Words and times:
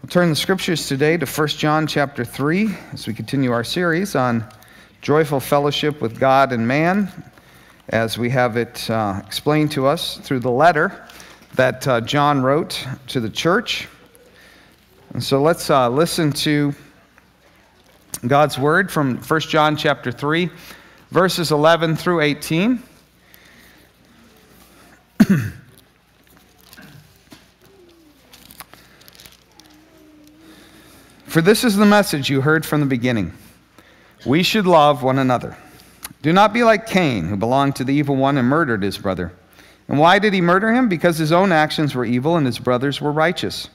We'll 0.00 0.10
turn 0.10 0.30
the 0.30 0.36
scriptures 0.36 0.86
today 0.86 1.16
to 1.16 1.26
1 1.26 1.48
John 1.48 1.84
chapter 1.88 2.24
3 2.24 2.72
as 2.92 3.08
we 3.08 3.14
continue 3.14 3.50
our 3.50 3.64
series 3.64 4.14
on 4.14 4.44
joyful 5.02 5.40
fellowship 5.40 6.00
with 6.00 6.20
God 6.20 6.52
and 6.52 6.68
man, 6.68 7.10
as 7.88 8.16
we 8.16 8.30
have 8.30 8.56
it 8.56 8.88
uh, 8.88 9.20
explained 9.26 9.72
to 9.72 9.88
us 9.88 10.18
through 10.18 10.38
the 10.38 10.52
letter 10.52 11.04
that 11.56 11.88
uh, 11.88 12.00
John 12.00 12.42
wrote 12.42 12.86
to 13.08 13.18
the 13.18 13.28
church. 13.28 13.88
And 15.14 15.22
so 15.22 15.42
let's 15.42 15.68
uh, 15.68 15.88
listen 15.88 16.30
to 16.32 16.72
God's 18.24 18.56
word 18.56 18.92
from 18.92 19.16
1 19.16 19.40
John 19.40 19.76
chapter 19.76 20.12
3, 20.12 20.48
verses 21.10 21.50
11 21.50 21.96
through 21.96 22.20
18. 22.20 22.80
For 31.28 31.42
this 31.42 31.62
is 31.62 31.76
the 31.76 31.84
message 31.84 32.30
you 32.30 32.40
heard 32.40 32.64
from 32.64 32.80
the 32.80 32.86
beginning. 32.86 33.34
We 34.24 34.42
should 34.42 34.66
love 34.66 35.02
one 35.02 35.18
another. 35.18 35.58
Do 36.22 36.32
not 36.32 36.54
be 36.54 36.64
like 36.64 36.86
Cain, 36.86 37.26
who 37.28 37.36
belonged 37.36 37.76
to 37.76 37.84
the 37.84 37.92
evil 37.92 38.16
one 38.16 38.38
and 38.38 38.48
murdered 38.48 38.82
his 38.82 38.96
brother. 38.96 39.30
And 39.88 39.98
why 39.98 40.18
did 40.18 40.32
he 40.32 40.40
murder 40.40 40.72
him? 40.72 40.88
Because 40.88 41.18
his 41.18 41.30
own 41.30 41.52
actions 41.52 41.94
were 41.94 42.06
evil 42.06 42.36
and 42.36 42.46
his 42.46 42.58
brothers 42.58 43.02
were 43.02 43.12
righteous. 43.12 43.68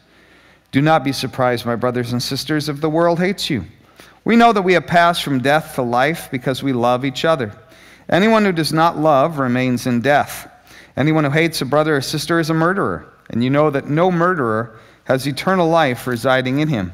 Do 0.72 0.82
not 0.82 1.04
be 1.04 1.12
surprised, 1.12 1.64
my 1.64 1.76
brothers 1.76 2.12
and 2.12 2.24
sisters, 2.24 2.70
if 2.70 2.82
the 2.82 2.90
world 2.90 3.20
hates 3.20 3.52
you. 3.52 3.66
We 4.26 4.36
know 4.36 4.52
that 4.52 4.64
we 4.64 4.74
have 4.74 4.88
passed 4.88 5.22
from 5.22 5.40
death 5.40 5.76
to 5.76 5.84
life 5.84 6.30
because 6.32 6.64
we 6.64 6.74
love 6.74 7.06
each 7.06 7.24
other. 7.24 7.56
Anyone 8.10 8.46
who 8.46 8.52
does 8.52 8.74
not 8.74 8.98
love 8.98 9.38
remains 9.38 9.86
in 9.86 10.02
death. 10.02 10.52
Anyone 10.98 11.24
who 11.24 11.30
hates 11.30 11.62
a 11.62 11.66
brother 11.66 11.98
or 11.98 12.02
sister 12.02 12.40
is 12.40 12.50
a 12.50 12.56
murderer, 12.56 13.14
and 13.30 13.44
you 13.44 13.52
know 13.52 13.70
that 13.70 13.90
no 13.90 14.10
murderer 14.10 14.80
has 15.04 15.28
eternal 15.28 15.70
life 15.70 16.08
residing 16.08 16.58
in 16.58 16.68
him. 16.68 16.94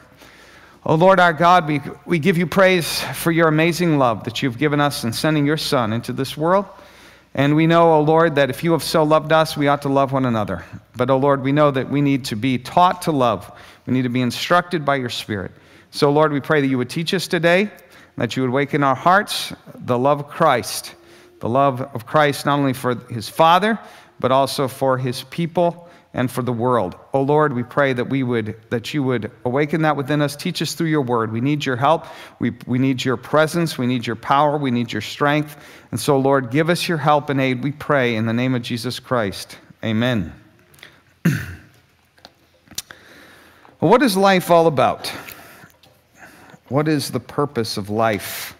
Oh 0.83 0.95
Lord 0.95 1.19
our 1.19 1.31
God, 1.31 1.67
we, 1.67 1.79
we 2.07 2.17
give 2.17 2.39
you 2.39 2.47
praise 2.47 3.01
for 3.13 3.31
your 3.31 3.47
amazing 3.47 3.99
love 3.99 4.23
that 4.23 4.41
you've 4.41 4.57
given 4.57 4.81
us 4.81 5.03
in 5.03 5.13
sending 5.13 5.45
your 5.45 5.57
Son 5.57 5.93
into 5.93 6.11
this 6.11 6.35
world. 6.35 6.65
And 7.35 7.55
we 7.55 7.67
know, 7.67 7.93
O 7.93 7.97
oh 7.97 8.01
Lord, 8.01 8.33
that 8.35 8.49
if 8.49 8.63
you 8.63 8.71
have 8.71 8.81
so 8.81 9.03
loved 9.03 9.31
us, 9.31 9.55
we 9.55 9.67
ought 9.67 9.83
to 9.83 9.89
love 9.89 10.11
one 10.11 10.25
another. 10.25 10.65
But, 10.97 11.11
O 11.11 11.13
oh 11.13 11.17
Lord, 11.17 11.43
we 11.43 11.51
know 11.51 11.69
that 11.69 11.87
we 11.87 12.01
need 12.01 12.25
to 12.25 12.35
be 12.35 12.57
taught 12.57 13.03
to 13.03 13.11
love. 13.11 13.49
We 13.85 13.93
need 13.93 14.01
to 14.01 14.09
be 14.09 14.21
instructed 14.21 14.83
by 14.83 14.95
your 14.95 15.09
Spirit. 15.09 15.51
So, 15.91 16.11
Lord, 16.11 16.33
we 16.33 16.39
pray 16.39 16.61
that 16.61 16.67
you 16.67 16.79
would 16.79 16.89
teach 16.89 17.13
us 17.13 17.27
today, 17.27 17.69
that 18.17 18.35
you 18.35 18.41
would 18.41 18.51
waken 18.51 18.83
our 18.83 18.95
hearts 18.95 19.53
the 19.75 19.99
love 19.99 20.21
of 20.21 20.29
Christ, 20.29 20.95
the 21.41 21.49
love 21.49 21.81
of 21.81 22.07
Christ 22.07 22.47
not 22.47 22.57
only 22.57 22.73
for 22.73 22.95
his 22.95 23.29
Father, 23.29 23.77
but 24.19 24.31
also 24.31 24.67
for 24.67 24.97
his 24.97 25.23
people 25.25 25.90
and 26.13 26.29
for 26.29 26.41
the 26.41 26.51
world. 26.51 26.95
Oh 27.13 27.21
Lord, 27.21 27.53
we 27.53 27.63
pray 27.63 27.93
that 27.93 28.09
we 28.09 28.23
would 28.23 28.55
that 28.69 28.93
you 28.93 29.01
would 29.03 29.31
awaken 29.45 29.81
that 29.83 29.95
within 29.95 30.21
us. 30.21 30.35
Teach 30.35 30.61
us 30.61 30.73
through 30.73 30.87
your 30.87 31.01
word. 31.01 31.31
We 31.31 31.41
need 31.41 31.65
your 31.65 31.77
help. 31.77 32.05
We, 32.39 32.51
we 32.67 32.79
need 32.79 33.03
your 33.03 33.17
presence. 33.17 33.77
We 33.77 33.87
need 33.87 34.05
your 34.05 34.17
power. 34.17 34.57
We 34.57 34.71
need 34.71 34.91
your 34.91 35.01
strength. 35.01 35.57
And 35.91 35.99
so, 35.99 36.17
Lord, 36.17 36.51
give 36.51 36.69
us 36.69 36.87
your 36.87 36.97
help 36.97 37.29
and 37.29 37.39
aid, 37.39 37.63
we 37.63 37.71
pray, 37.71 38.15
in 38.15 38.25
the 38.25 38.33
name 38.33 38.55
of 38.55 38.61
Jesus 38.61 38.99
Christ. 38.99 39.57
Amen. 39.83 40.33
what 43.79 44.01
is 44.01 44.17
life 44.17 44.51
all 44.51 44.67
about? 44.67 45.11
What 46.67 46.87
is 46.87 47.11
the 47.11 47.19
purpose 47.19 47.77
of 47.77 47.89
life? 47.89 48.55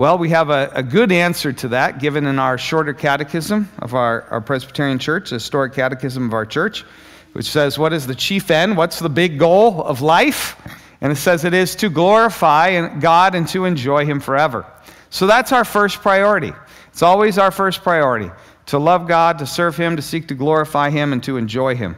Well, 0.00 0.16
we 0.16 0.30
have 0.30 0.48
a, 0.48 0.70
a, 0.74 0.82
good 0.82 1.12
answer 1.12 1.52
to 1.52 1.68
that 1.68 1.98
given 1.98 2.24
in 2.24 2.38
our 2.38 2.56
shorter 2.56 2.94
catechism 2.94 3.68
of 3.80 3.92
our, 3.92 4.22
our 4.30 4.40
Presbyterian 4.40 4.98
church, 4.98 5.28
the 5.28 5.36
historic 5.36 5.74
catechism 5.74 6.24
of 6.24 6.32
our 6.32 6.46
church, 6.46 6.86
which 7.34 7.44
says, 7.44 7.78
What 7.78 7.92
is 7.92 8.06
the 8.06 8.14
chief 8.14 8.50
end? 8.50 8.78
What's 8.78 8.98
the 8.98 9.10
big 9.10 9.38
goal 9.38 9.84
of 9.84 10.00
life? 10.00 10.56
And 11.02 11.12
it 11.12 11.16
says 11.16 11.44
it 11.44 11.52
is 11.52 11.76
to 11.76 11.90
glorify 11.90 12.88
God 12.98 13.34
and 13.34 13.46
to 13.48 13.66
enjoy 13.66 14.06
Him 14.06 14.20
forever. 14.20 14.64
So 15.10 15.26
that's 15.26 15.52
our 15.52 15.66
first 15.66 15.98
priority. 16.00 16.54
It's 16.88 17.02
always 17.02 17.36
our 17.36 17.50
first 17.50 17.82
priority 17.82 18.30
to 18.68 18.78
love 18.78 19.06
God, 19.06 19.38
to 19.40 19.46
serve 19.46 19.76
Him, 19.76 19.96
to 19.96 20.02
seek 20.02 20.28
to 20.28 20.34
glorify 20.34 20.88
Him, 20.88 21.12
and 21.12 21.22
to 21.24 21.36
enjoy 21.36 21.76
Him. 21.76 21.94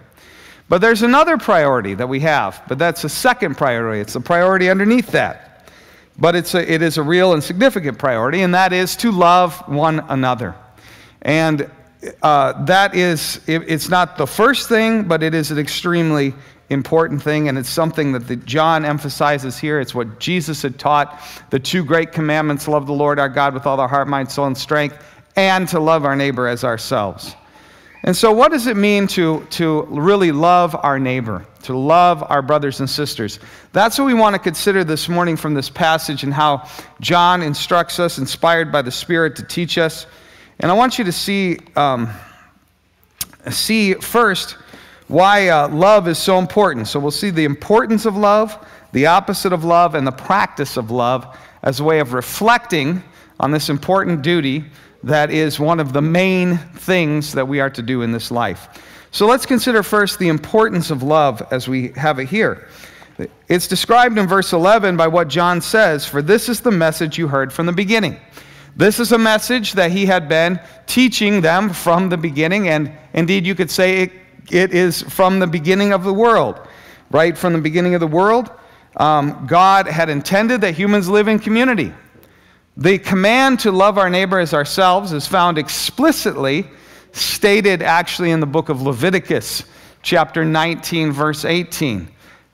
But 0.68 0.80
there's 0.80 1.02
another 1.02 1.38
priority 1.38 1.94
that 1.94 2.08
we 2.08 2.18
have, 2.18 2.64
but 2.66 2.80
that's 2.80 3.04
a 3.04 3.08
second 3.08 3.56
priority. 3.56 4.00
It's 4.00 4.14
the 4.14 4.20
priority 4.20 4.70
underneath 4.70 5.12
that 5.12 5.51
but 6.18 6.34
it's 6.34 6.54
a, 6.54 6.72
it 6.72 6.82
is 6.82 6.98
a 6.98 7.02
real 7.02 7.32
and 7.32 7.42
significant 7.42 7.98
priority, 7.98 8.42
and 8.42 8.54
that 8.54 8.72
is 8.72 8.96
to 8.96 9.10
love 9.10 9.56
one 9.68 10.00
another. 10.08 10.54
And 11.22 11.70
uh, 12.22 12.64
that 12.64 12.94
is, 12.94 13.40
it, 13.46 13.62
it's 13.68 13.88
not 13.88 14.18
the 14.18 14.26
first 14.26 14.68
thing, 14.68 15.04
but 15.04 15.22
it 15.22 15.34
is 15.34 15.50
an 15.50 15.58
extremely 15.58 16.34
important 16.70 17.22
thing, 17.22 17.48
and 17.48 17.58
it's 17.58 17.68
something 17.68 18.12
that 18.12 18.26
the, 18.26 18.36
John 18.36 18.84
emphasizes 18.84 19.58
here. 19.58 19.80
It's 19.80 19.94
what 19.94 20.18
Jesus 20.18 20.62
had 20.62 20.78
taught 20.78 21.20
the 21.50 21.58
two 21.58 21.84
great 21.84 22.12
commandments 22.12 22.66
love 22.66 22.86
the 22.86 22.92
Lord 22.92 23.18
our 23.18 23.28
God 23.28 23.54
with 23.54 23.66
all 23.66 23.78
our 23.78 23.88
heart, 23.88 24.08
mind, 24.08 24.30
soul, 24.30 24.46
and 24.46 24.56
strength, 24.56 24.96
and 25.36 25.68
to 25.68 25.80
love 25.80 26.04
our 26.04 26.16
neighbor 26.16 26.48
as 26.48 26.64
ourselves. 26.64 27.36
And 28.04 28.16
so, 28.16 28.32
what 28.32 28.50
does 28.50 28.66
it 28.66 28.76
mean 28.76 29.06
to, 29.08 29.46
to 29.50 29.82
really 29.82 30.32
love 30.32 30.74
our 30.82 30.98
neighbor, 30.98 31.46
to 31.62 31.76
love 31.76 32.24
our 32.28 32.42
brothers 32.42 32.80
and 32.80 32.90
sisters? 32.90 33.38
That's 33.72 33.96
what 33.96 34.06
we 34.06 34.14
want 34.14 34.34
to 34.34 34.40
consider 34.40 34.82
this 34.82 35.08
morning 35.08 35.36
from 35.36 35.54
this 35.54 35.70
passage 35.70 36.24
and 36.24 36.34
how 36.34 36.68
John 37.00 37.42
instructs 37.42 38.00
us, 38.00 38.18
inspired 38.18 38.72
by 38.72 38.82
the 38.82 38.90
Spirit, 38.90 39.36
to 39.36 39.44
teach 39.44 39.78
us. 39.78 40.06
And 40.58 40.68
I 40.68 40.74
want 40.74 40.98
you 40.98 41.04
to 41.04 41.12
see, 41.12 41.58
um, 41.76 42.10
see 43.50 43.94
first 43.94 44.56
why 45.06 45.48
uh, 45.48 45.68
love 45.68 46.08
is 46.08 46.18
so 46.18 46.40
important. 46.40 46.88
So, 46.88 46.98
we'll 46.98 47.12
see 47.12 47.30
the 47.30 47.44
importance 47.44 48.04
of 48.04 48.16
love, 48.16 48.58
the 48.90 49.06
opposite 49.06 49.52
of 49.52 49.62
love, 49.62 49.94
and 49.94 50.04
the 50.04 50.12
practice 50.12 50.76
of 50.76 50.90
love 50.90 51.38
as 51.62 51.78
a 51.78 51.84
way 51.84 52.00
of 52.00 52.14
reflecting 52.14 53.04
on 53.38 53.52
this 53.52 53.68
important 53.68 54.22
duty 54.22 54.64
that 55.04 55.30
is 55.30 55.58
one 55.58 55.80
of 55.80 55.92
the 55.92 56.02
main 56.02 56.56
things 56.56 57.32
that 57.32 57.46
we 57.46 57.60
are 57.60 57.70
to 57.70 57.82
do 57.82 58.02
in 58.02 58.12
this 58.12 58.30
life. 58.30 58.68
So 59.10 59.26
let's 59.26 59.44
consider 59.44 59.82
first 59.82 60.18
the 60.18 60.28
importance 60.28 60.90
of 60.90 61.02
love 61.02 61.42
as 61.50 61.68
we 61.68 61.88
have 61.92 62.18
it 62.18 62.28
here. 62.28 62.68
It's 63.48 63.68
described 63.68 64.16
in 64.16 64.26
verse 64.26 64.52
11 64.52 64.96
by 64.96 65.06
what 65.06 65.28
John 65.28 65.60
says, 65.60 66.06
For 66.06 66.22
this 66.22 66.48
is 66.48 66.60
the 66.60 66.70
message 66.70 67.18
you 67.18 67.28
heard 67.28 67.52
from 67.52 67.66
the 67.66 67.72
beginning. 67.72 68.18
This 68.74 68.98
is 68.98 69.12
a 69.12 69.18
message 69.18 69.74
that 69.74 69.90
he 69.90 70.06
had 70.06 70.28
been 70.28 70.58
teaching 70.86 71.42
them 71.42 71.70
from 71.70 72.08
the 72.08 72.16
beginning, 72.16 72.68
and 72.68 72.90
indeed 73.12 73.46
you 73.46 73.54
could 73.54 73.70
say 73.70 74.02
it, 74.02 74.12
it 74.50 74.72
is 74.72 75.02
from 75.02 75.40
the 75.40 75.46
beginning 75.46 75.92
of 75.92 76.04
the 76.04 76.14
world. 76.14 76.66
Right 77.10 77.36
from 77.36 77.52
the 77.52 77.60
beginning 77.60 77.94
of 77.94 78.00
the 78.00 78.06
world, 78.06 78.50
um, 78.96 79.46
God 79.46 79.86
had 79.86 80.08
intended 80.08 80.62
that 80.62 80.74
humans 80.74 81.08
live 81.08 81.28
in 81.28 81.38
community. 81.38 81.92
The 82.76 82.98
command 82.98 83.60
to 83.60 83.70
love 83.70 83.98
our 83.98 84.08
neighbor 84.08 84.38
as 84.38 84.54
ourselves 84.54 85.12
is 85.12 85.26
found 85.26 85.58
explicitly 85.58 86.66
stated 87.12 87.82
actually 87.82 88.30
in 88.30 88.40
the 88.40 88.46
book 88.46 88.70
of 88.70 88.80
Leviticus, 88.80 89.64
chapter 90.02 90.44
19, 90.44 91.12
verse 91.12 91.44
18. 91.44 92.08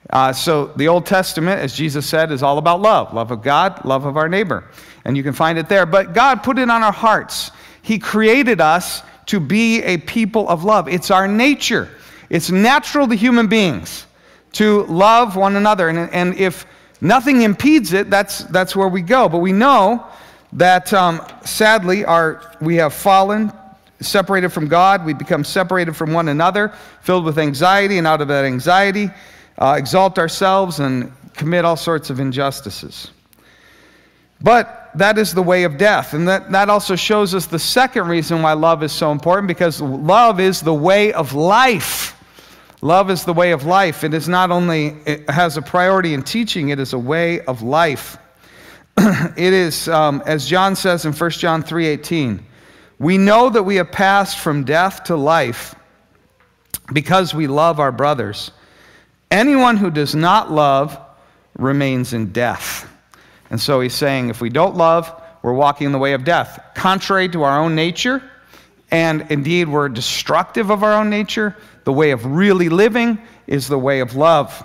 Uh, 0.09 0.33
so 0.33 0.67
the 0.75 0.89
Old 0.89 1.05
Testament, 1.05 1.61
as 1.61 1.73
Jesus 1.73 2.05
said, 2.05 2.31
is 2.31 2.43
all 2.43 2.57
about 2.57 2.81
love 2.81 3.13
love 3.13 3.31
of 3.31 3.41
God, 3.41 3.85
love 3.85 4.05
of 4.05 4.17
our 4.17 4.27
neighbor. 4.27 4.65
And 5.05 5.15
you 5.15 5.23
can 5.23 5.33
find 5.33 5.57
it 5.57 5.69
there. 5.69 5.85
But 5.85 6.13
God 6.13 6.43
put 6.43 6.59
it 6.59 6.69
on 6.69 6.83
our 6.83 6.91
hearts. 6.91 7.51
He 7.81 7.97
created 7.97 8.59
us 8.59 9.03
to 9.27 9.39
be 9.39 9.81
a 9.83 9.97
people 9.97 10.49
of 10.49 10.65
love. 10.65 10.89
It's 10.89 11.11
our 11.11 11.27
nature, 11.27 11.89
it's 12.29 12.49
natural 12.49 13.07
to 13.07 13.15
human 13.15 13.47
beings 13.47 14.05
to 14.51 14.83
love 14.85 15.35
one 15.35 15.55
another. 15.55 15.89
And, 15.89 16.11
and 16.11 16.35
if 16.35 16.65
nothing 17.01 17.41
impedes 17.41 17.93
it, 17.93 18.09
that's, 18.09 18.39
that's 18.45 18.75
where 18.75 18.87
we 18.87 19.01
go. 19.01 19.29
But 19.29 19.39
we 19.39 19.51
know 19.51 20.05
that 20.53 20.93
um, 20.93 21.21
sadly 21.45 22.05
our, 22.05 22.55
we 22.59 22.75
have 22.75 22.93
fallen, 22.93 23.51
separated 24.01 24.49
from 24.49 24.67
God. 24.67 25.05
We 25.05 25.13
become 25.13 25.43
separated 25.43 25.95
from 25.95 26.13
one 26.13 26.29
another, 26.29 26.73
filled 27.01 27.25
with 27.25 27.37
anxiety, 27.37 27.97
and 27.97 28.07
out 28.07 28.21
of 28.21 28.27
that 28.29 28.45
anxiety, 28.45 29.09
uh, 29.57 29.75
exalt 29.77 30.17
ourselves 30.17 30.79
and 30.79 31.11
commit 31.33 31.65
all 31.65 31.75
sorts 31.75 32.09
of 32.09 32.19
injustices. 32.19 33.11
But 34.41 34.91
that 34.95 35.17
is 35.17 35.33
the 35.33 35.43
way 35.43 35.63
of 35.63 35.77
death. 35.77 36.13
And 36.13 36.27
that, 36.27 36.51
that 36.51 36.69
also 36.69 36.95
shows 36.95 37.35
us 37.35 37.45
the 37.45 37.59
second 37.59 38.07
reason 38.07 38.41
why 38.41 38.53
love 38.53 38.83
is 38.83 38.91
so 38.91 39.11
important 39.11 39.47
because 39.47 39.81
love 39.81 40.39
is 40.39 40.61
the 40.61 40.73
way 40.73 41.11
of 41.11 41.33
life. 41.33 42.15
Love 42.81 43.11
is 43.11 43.25
the 43.25 43.33
way 43.33 43.51
of 43.51 43.65
life. 43.65 44.03
It 44.03 44.13
is 44.13 44.29
not 44.29 44.51
only, 44.51 44.95
it 45.05 45.29
has 45.29 45.57
a 45.57 45.61
priority 45.61 46.13
in 46.13 46.23
teaching, 46.23 46.69
it 46.69 46.79
is 46.79 46.93
a 46.93 46.99
way 46.99 47.41
of 47.41 47.61
life. 47.61 48.17
it 48.97 49.53
is, 49.53 49.89
um, 49.89 50.23
as 50.25 50.47
John 50.47 50.75
says 50.75 51.05
in 51.05 51.11
1 51.11 51.29
John 51.31 51.63
3.18, 51.63 52.39
we 52.97 53.17
know 53.17 53.49
that 53.49 53.63
we 53.63 53.77
have 53.77 53.91
passed 53.91 54.39
from 54.39 54.63
death 54.63 55.05
to 55.05 55.15
life 55.15 55.75
because 56.93 57.33
we 57.33 57.47
love 57.47 57.79
our 57.79 57.91
brothers. 57.91 58.51
Anyone 59.31 59.77
who 59.77 59.91
does 59.91 60.15
not 60.15 60.51
love 60.51 60.99
remains 61.57 62.13
in 62.13 62.31
death. 62.31 62.89
And 63.49 63.59
so 63.59 63.81
he's 63.81 63.93
saying 63.93 64.29
if 64.29 64.41
we 64.41 64.49
don't 64.49 64.75
love, 64.75 65.13
we're 65.41 65.53
walking 65.53 65.85
in 65.85 65.91
the 65.91 65.99
way 65.99 66.13
of 66.13 66.23
death, 66.23 66.59
contrary 66.75 67.29
to 67.29 67.43
our 67.43 67.59
own 67.59 67.75
nature, 67.75 68.21
and 68.91 69.27
indeed 69.29 69.67
we're 69.67 69.89
destructive 69.89 70.69
of 70.69 70.83
our 70.83 70.93
own 70.93 71.09
nature. 71.09 71.55
The 71.89 71.93
way 71.93 72.11
of 72.11 72.23
really 72.23 72.69
living 72.69 73.17
is 73.47 73.67
the 73.67 73.79
way 73.79 74.01
of 74.01 74.15
love. 74.15 74.63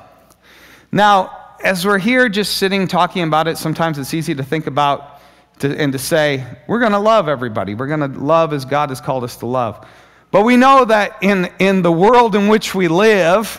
Now, 0.93 1.55
as 1.65 1.87
we're 1.87 1.97
here 1.97 2.29
just 2.29 2.59
sitting 2.59 2.87
talking 2.87 3.23
about 3.23 3.49
it, 3.49 3.57
sometimes 3.57 3.99
it's 3.99 4.13
easy 4.13 4.35
to 4.35 4.43
think 4.43 4.67
about 4.67 5.23
to, 5.61 5.75
and 5.75 5.91
to 5.95 5.99
say, 5.99 6.45
we're 6.67 6.81
going 6.81 6.93
to 6.93 6.99
love 6.99 7.27
everybody. 7.27 7.75
We're 7.75 7.87
going 7.87 8.13
to 8.13 8.21
love 8.21 8.53
as 8.53 8.67
God 8.67 8.91
has 8.91 9.01
called 9.01 9.25
us 9.25 9.37
to 9.37 9.47
love. 9.47 9.87
But 10.33 10.43
we 10.43 10.59
know 10.59 10.85
that 10.85 11.17
in, 11.23 11.51
in 11.61 11.81
the 11.81 11.91
world 11.91 12.35
in 12.35 12.49
which 12.49 12.75
we 12.75 12.89
live, 12.89 13.59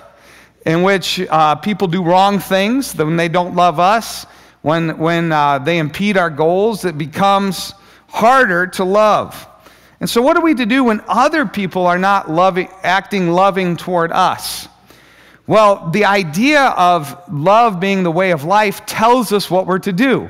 in 0.67 0.83
which 0.83 1.19
uh, 1.21 1.55
people 1.55 1.87
do 1.87 2.03
wrong 2.03 2.37
things, 2.37 2.93
when 2.93 3.17
they 3.17 3.29
don't 3.29 3.55
love 3.55 3.79
us, 3.79 4.27
when, 4.61 4.95
when 4.99 5.31
uh, 5.31 5.57
they 5.57 5.79
impede 5.79 6.17
our 6.17 6.29
goals, 6.29 6.85
it 6.85 6.99
becomes 6.99 7.73
harder 8.09 8.67
to 8.67 8.83
love. 8.83 9.47
And 10.05 10.09
so, 10.11 10.21
what 10.21 10.37
are 10.37 10.43
we 10.43 10.53
to 10.53 10.67
do 10.67 10.83
when 10.83 11.01
other 11.07 11.47
people 11.47 11.87
are 11.87 11.97
not 11.97 12.29
loving, 12.29 12.69
acting 12.83 13.31
loving 13.31 13.75
toward 13.75 14.11
us? 14.11 14.67
Well, 15.47 15.89
the 15.89 16.05
idea 16.05 16.61
of 16.61 17.19
love 17.33 17.79
being 17.79 18.03
the 18.03 18.11
way 18.11 18.29
of 18.29 18.43
life 18.43 18.85
tells 18.85 19.31
us 19.31 19.49
what 19.49 19.65
we're 19.65 19.79
to 19.79 19.91
do. 19.91 20.29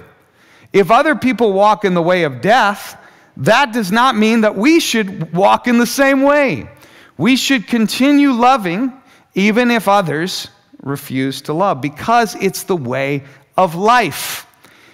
If 0.71 0.91
other 0.91 1.13
people 1.13 1.51
walk 1.51 1.83
in 1.83 1.93
the 1.93 2.01
way 2.01 2.23
of 2.23 2.39
death, 2.39 2.97
that 3.35 3.73
does 3.73 3.91
not 3.91 4.15
mean 4.15 4.39
that 4.39 4.55
we 4.55 4.79
should 4.79 5.33
walk 5.33 5.67
in 5.67 5.77
the 5.77 5.85
same 5.85 6.21
way. 6.21 6.69
We 7.17 7.35
should 7.35 7.67
continue 7.67 8.31
loving 8.31 8.93
even 9.33 9.71
if 9.71 9.89
others 9.89 10.47
refuse 10.83 11.41
to 11.41 11.53
love 11.53 11.81
because 11.81 12.33
it's 12.35 12.63
the 12.63 12.77
way 12.77 13.25
of 13.57 13.75
life. 13.75 14.47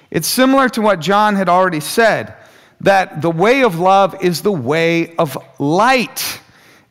It's 0.09 0.27
similar 0.27 0.69
to 0.69 0.81
what 0.81 1.01
John 1.01 1.35
had 1.35 1.49
already 1.49 1.81
said 1.81 2.35
that 2.81 3.21
the 3.21 3.29
way 3.29 3.63
of 3.63 3.79
love 3.79 4.23
is 4.23 4.41
the 4.41 4.51
way 4.51 5.15
of 5.15 5.37
light. 5.59 6.41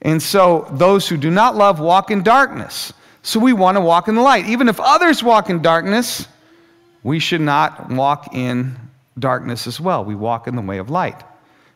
And 0.02 0.22
so 0.22 0.66
those 0.72 1.08
who 1.08 1.16
do 1.16 1.30
not 1.30 1.56
love 1.56 1.80
walk 1.80 2.10
in 2.10 2.22
darkness. 2.22 2.92
So 3.22 3.38
we 3.38 3.52
want 3.52 3.76
to 3.76 3.80
walk 3.80 4.08
in 4.08 4.14
the 4.14 4.22
light. 4.22 4.46
Even 4.46 4.68
if 4.68 4.80
others 4.80 5.22
walk 5.22 5.50
in 5.50 5.60
darkness, 5.60 6.26
we 7.02 7.18
should 7.18 7.40
not 7.40 7.90
walk 7.90 8.34
in 8.34 8.76
darkness 9.18 9.66
as 9.66 9.80
well. 9.80 10.04
We 10.04 10.14
walk 10.14 10.46
in 10.46 10.56
the 10.56 10.62
way 10.62 10.78
of 10.78 10.90
light. 10.90 11.22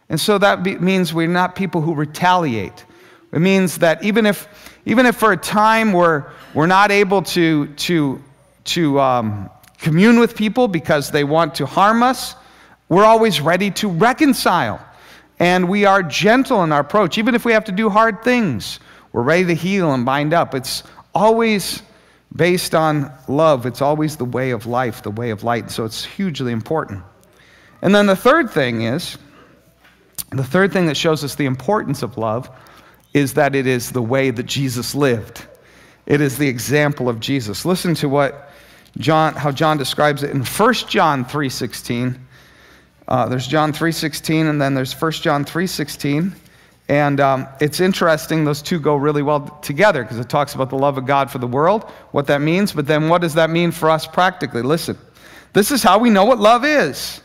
And 0.09 0.21
so 0.21 0.39
that 0.39 0.63
be, 0.63 0.77
means 0.79 1.13
we're 1.13 1.27
not 1.27 1.57
people 1.57 1.81
who 1.81 1.95
retaliate. 1.95 2.85
It 3.33 3.41
means 3.41 3.79
that 3.79 4.03
even 4.05 4.27
if, 4.27 4.49
even 4.87 5.07
if 5.07 5.17
for 5.17 5.33
a 5.33 5.37
time 5.37 5.93
we're, 5.93 6.31
we're 6.55 6.67
not 6.67 6.93
able 6.93 7.23
to, 7.23 7.67
to, 7.67 8.23
to 8.65 9.01
um, 9.01 9.51
commune 9.79 10.21
with 10.21 10.37
people 10.37 10.69
because 10.69 11.11
they 11.11 11.25
want 11.25 11.57
to 11.57 11.67
harm 11.67 12.03
us, 12.03 12.37
we're 12.95 13.05
always 13.05 13.41
ready 13.41 13.71
to 13.73 13.89
reconcile. 13.89 14.85
And 15.39 15.69
we 15.69 15.85
are 15.85 16.03
gentle 16.03 16.63
in 16.63 16.73
our 16.73 16.81
approach, 16.81 17.19
even 17.19 17.35
if 17.35 17.45
we 17.45 17.53
have 17.53 17.65
to 17.65 17.73
do 17.73 17.91
hard 17.91 18.23
things. 18.23 18.79
We're 19.13 19.23
ready 19.23 19.47
to 19.47 19.55
heal 19.55 19.93
and 19.93 20.07
bind 20.07 20.33
up. 20.33 20.55
It's 20.55 20.85
always 21.15 21.83
based 22.35 22.75
on 22.75 23.13
love, 23.29 23.67
it's 23.67 23.81
always 23.81 24.17
the 24.17 24.25
way 24.25 24.51
of 24.51 24.67
life, 24.67 25.03
the 25.03 25.11
way 25.11 25.31
of 25.31 25.45
light. 25.45 25.71
So 25.71 25.85
it's 25.85 26.05
hugely 26.05 26.53
important. 26.53 27.03
And 27.83 27.95
then 27.95 28.07
the 28.07 28.17
third 28.17 28.51
thing 28.51 28.83
is 28.83 29.19
the 30.31 30.45
third 30.45 30.73
thing 30.73 30.87
that 30.87 30.97
shows 30.97 31.23
us 31.23 31.37
the 31.37 31.47
importance 31.47 32.03
of 32.03 32.19
love 32.19 32.51
is 33.13 33.35
that 33.35 33.55
it 33.55 33.67
is 33.67 33.93
the 33.93 34.03
way 34.03 34.31
that 34.31 34.45
Jesus 34.45 34.95
lived. 34.95 35.47
It 36.07 36.21
is 36.21 36.37
the 36.39 36.49
example 36.49 37.09
of 37.09 37.21
Jesus. 37.21 37.65
Listen 37.65 37.95
to 37.97 38.09
what 38.09 38.51
John, 38.99 39.35
how 39.35 39.53
John 39.53 39.79
describes 39.79 40.23
it 40.23 40.31
in 40.31 40.43
1 40.43 40.75
John 40.89 41.25
3.16. 41.25 42.19
Uh, 43.07 43.29
there's 43.29 43.47
John 43.47 43.73
3.16 43.73 44.49
and 44.49 44.61
then 44.61 44.75
there's 44.75 44.99
1 44.99 45.13
John 45.13 45.45
3.16. 45.45 46.33
And 46.89 47.21
um, 47.21 47.49
it's 47.61 47.81
interesting, 47.81 48.45
those 48.45 48.61
two 48.61 48.79
go 48.79 48.97
really 48.97 49.23
well 49.23 49.59
together 49.63 50.03
because 50.03 50.19
it 50.19 50.29
talks 50.29 50.55
about 50.55 50.69
the 50.69 50.77
love 50.77 50.99
of 50.99 51.07
God 51.07 51.31
for 51.31 51.39
the 51.39 51.47
world, 51.47 51.85
what 52.11 52.27
that 52.27 52.43
means, 52.43 52.73
but 52.73 52.87
then 52.87 53.09
what 53.09 53.23
does 53.23 53.35
that 53.35 53.49
mean 53.49 53.71
for 53.71 53.89
us 53.89 54.07
practically? 54.07 54.61
Listen, 54.61 54.99
this 55.55 55.71
is 55.71 55.83
how 55.83 55.99
we 55.99 56.11
know 56.11 56.27
what 56.27 56.39
love 56.39 56.65
is. 56.65 57.23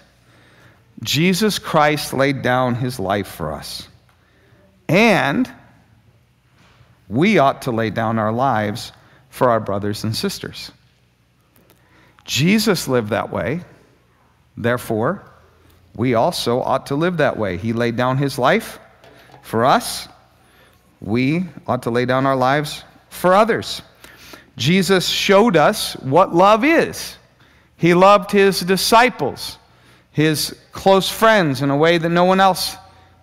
Jesus 1.03 1.59
Christ 1.59 2.13
laid 2.13 2.41
down 2.41 2.75
his 2.75 2.99
life 2.99 3.27
for 3.27 3.53
us. 3.53 3.87
And 4.87 5.49
we 7.09 7.37
ought 7.37 7.63
to 7.63 7.71
lay 7.71 7.89
down 7.89 8.17
our 8.17 8.31
lives 8.31 8.91
for 9.29 9.49
our 9.49 9.59
brothers 9.59 10.03
and 10.03 10.15
sisters. 10.15 10.71
Jesus 12.23 12.87
lived 12.87 13.09
that 13.09 13.31
way. 13.31 13.61
Therefore, 14.55 15.23
we 15.95 16.13
also 16.13 16.61
ought 16.61 16.85
to 16.87 16.95
live 16.95 17.17
that 17.17 17.37
way. 17.37 17.57
He 17.57 17.73
laid 17.73 17.95
down 17.95 18.17
his 18.17 18.37
life 18.37 18.79
for 19.41 19.65
us. 19.65 20.07
We 21.01 21.45
ought 21.67 21.83
to 21.83 21.89
lay 21.89 22.05
down 22.05 22.25
our 22.25 22.35
lives 22.35 22.83
for 23.09 23.33
others. 23.33 23.81
Jesus 24.57 25.07
showed 25.07 25.55
us 25.55 25.93
what 25.97 26.33
love 26.33 26.63
is. 26.63 27.17
He 27.77 27.93
loved 27.93 28.31
his 28.31 28.59
disciples 28.59 29.57
his 30.19 30.59
close 30.73 31.09
friends 31.09 31.61
in 31.61 31.69
a 31.69 31.77
way 31.77 31.97
that 31.97 32.09
no 32.09 32.25
one 32.25 32.41
else 32.41 32.75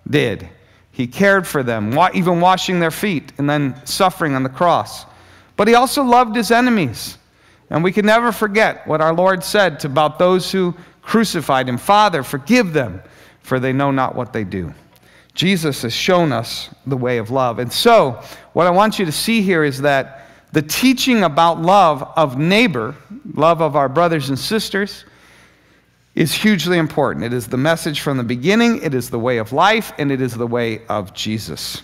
did. 0.08 0.48
He 0.92 1.06
cared 1.06 1.46
for 1.46 1.62
them, 1.62 1.94
even 2.14 2.40
washing 2.40 2.80
their 2.80 2.90
feet 2.90 3.32
and 3.36 3.50
then 3.50 3.78
suffering 3.84 4.34
on 4.34 4.42
the 4.42 4.48
cross. 4.48 5.04
But 5.56 5.68
he 5.68 5.74
also 5.74 6.02
loved 6.02 6.34
his 6.34 6.50
enemies. 6.50 7.18
And 7.68 7.84
we 7.84 7.92
can 7.92 8.06
never 8.06 8.32
forget 8.32 8.86
what 8.86 9.02
our 9.02 9.12
Lord 9.12 9.44
said 9.44 9.84
about 9.84 10.18
those 10.18 10.50
who 10.50 10.74
crucified 11.06 11.68
him 11.68 11.78
Father, 11.78 12.22
forgive 12.22 12.72
them, 12.72 13.00
for 13.40 13.58
they 13.58 13.72
know 13.72 13.90
not 13.90 14.14
what 14.14 14.32
they 14.32 14.44
do. 14.44 14.74
Jesus 15.34 15.82
has 15.82 15.94
shown 15.94 16.32
us 16.32 16.68
the 16.86 16.96
way 16.96 17.18
of 17.18 17.30
love. 17.30 17.58
And 17.58 17.72
so, 17.72 18.22
what 18.52 18.66
I 18.66 18.70
want 18.70 18.98
you 18.98 19.04
to 19.04 19.12
see 19.12 19.40
here 19.40 19.64
is 19.64 19.80
that 19.82 20.26
the 20.52 20.62
teaching 20.62 21.22
about 21.22 21.60
love 21.60 22.02
of 22.16 22.38
neighbor, 22.38 22.94
love 23.34 23.60
of 23.60 23.76
our 23.76 23.88
brothers 23.88 24.30
and 24.30 24.38
sisters, 24.38 25.04
is 26.14 26.32
hugely 26.32 26.78
important. 26.78 27.24
It 27.24 27.34
is 27.34 27.46
the 27.46 27.58
message 27.58 28.00
from 28.00 28.16
the 28.16 28.24
beginning, 28.24 28.82
it 28.82 28.94
is 28.94 29.10
the 29.10 29.18
way 29.18 29.36
of 29.36 29.52
life, 29.52 29.92
and 29.98 30.10
it 30.10 30.20
is 30.20 30.34
the 30.34 30.46
way 30.46 30.80
of 30.88 31.12
Jesus. 31.12 31.82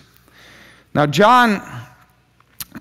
Now, 0.95 1.05
John 1.05 1.61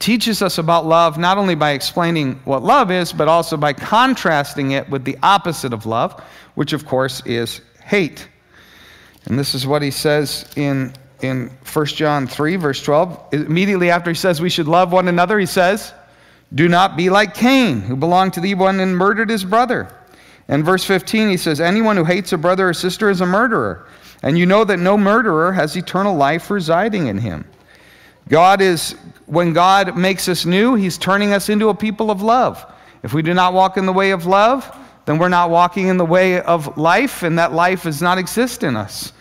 teaches 0.03 0.43
us 0.43 0.59
about 0.59 0.85
love 0.85 1.17
not 1.17 1.39
only 1.39 1.55
by 1.55 1.71
explaining 1.71 2.35
what 2.45 2.63
love 2.63 2.91
is, 2.91 3.13
but 3.13 3.29
also 3.29 3.57
by 3.57 3.73
contrasting 3.73 4.73
it 4.73 4.89
with 4.91 5.05
the 5.05 5.17
opposite 5.23 5.73
of 5.73 5.87
love, 5.87 6.21
which 6.57 6.73
of 6.73 6.85
course 6.85 7.23
is 7.25 7.61
hate. 7.85 8.29
And 9.27 9.39
this 9.39 9.55
is 9.55 9.65
what 9.65 9.81
he 9.81 9.93
says 9.93 10.53
in, 10.57 10.93
in 11.21 11.51
1 11.73 11.87
John 11.87 12.27
3, 12.27 12.57
verse 12.57 12.83
12. 12.83 13.33
Immediately 13.33 13.91
after 13.91 14.11
he 14.11 14.17
says 14.17 14.41
we 14.41 14.51
should 14.51 14.67
love 14.67 14.93
one 14.93 15.07
another, 15.07 15.39
he 15.39 15.47
says, 15.47 15.95
Do 16.53 16.69
not 16.69 16.97
be 16.97 17.09
like 17.09 17.35
Cain, 17.35 17.81
who 17.81 17.95
belonged 17.95 18.33
to 18.33 18.41
the 18.41 18.57
one 18.57 18.81
and 18.81 18.97
murdered 18.97 19.31
his 19.31 19.45
brother. 19.45 19.89
In 20.49 20.65
verse 20.65 20.85
15, 20.85 21.31
he 21.31 21.37
says, 21.37 21.61
Anyone 21.61 21.97
who 21.97 22.05
hates 22.05 22.33
a 22.33 22.39
brother 22.39 22.69
or 22.69 22.75
sister 22.75 23.09
is 23.09 23.21
a 23.21 23.27
murderer. 23.27 23.87
And 24.25 24.37
you 24.37 24.47
know 24.47 24.65
that 24.65 24.81
no 24.81 24.99
murderer 24.99 25.53
has 25.53 25.77
eternal 25.77 26.17
life 26.17 26.51
residing 26.51 27.07
in 27.07 27.19
him. 27.19 27.45
God 28.29 28.61
is, 28.61 28.93
when 29.27 29.53
God 29.53 29.97
makes 29.97 30.29
us 30.29 30.45
new, 30.45 30.75
he's 30.75 30.99
turning 30.99 31.33
us 31.33 31.49
into 31.49 31.69
a 31.69 31.75
people 31.75 32.11
of 32.11 32.23
love. 32.23 32.65
If 33.03 33.13
we 33.13 33.23
do 33.23 33.35
not 33.35 33.53
walk 33.53 33.77
in 33.77 33.87
the 33.87 33.93
way 33.93 34.13
of 34.13 34.27
love, 34.27 34.77
then 35.05 35.19
we're 35.19 35.29
not 35.29 35.51
walking 35.51 35.89
in 35.89 35.97
the 35.97 36.05
way 36.05 36.41
of 36.41 36.79
life, 36.79 37.23
and 37.23 37.39
that 37.39 37.53
life 37.53 37.83
does 37.83 38.01
not 38.01 38.19
exist 38.19 38.63
in 38.63 38.77
us. 38.77 39.13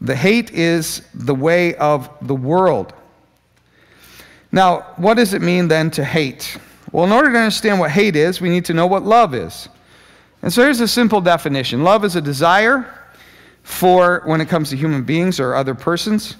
The 0.00 0.16
hate 0.16 0.50
is 0.50 1.02
the 1.14 1.34
way 1.34 1.74
of 1.76 2.10
the 2.22 2.34
world. 2.34 2.92
Now, 4.52 4.80
what 4.96 5.14
does 5.14 5.34
it 5.34 5.42
mean 5.42 5.68
then 5.68 5.90
to 5.92 6.04
hate? 6.04 6.58
Well, 6.92 7.04
in 7.04 7.12
order 7.12 7.32
to 7.32 7.38
understand 7.38 7.78
what 7.78 7.90
hate 7.90 8.16
is, 8.16 8.40
we 8.40 8.48
need 8.48 8.64
to 8.66 8.74
know 8.74 8.86
what 8.86 9.04
love 9.04 9.34
is. 9.34 9.68
And 10.42 10.52
so 10.52 10.62
here's 10.62 10.80
a 10.80 10.88
simple 10.88 11.20
definition 11.20 11.82
love 11.82 12.04
is 12.04 12.16
a 12.16 12.20
desire 12.20 12.92
for, 13.62 14.22
when 14.24 14.40
it 14.40 14.48
comes 14.48 14.70
to 14.70 14.76
human 14.76 15.02
beings 15.02 15.40
or 15.40 15.54
other 15.54 15.74
persons, 15.74 16.36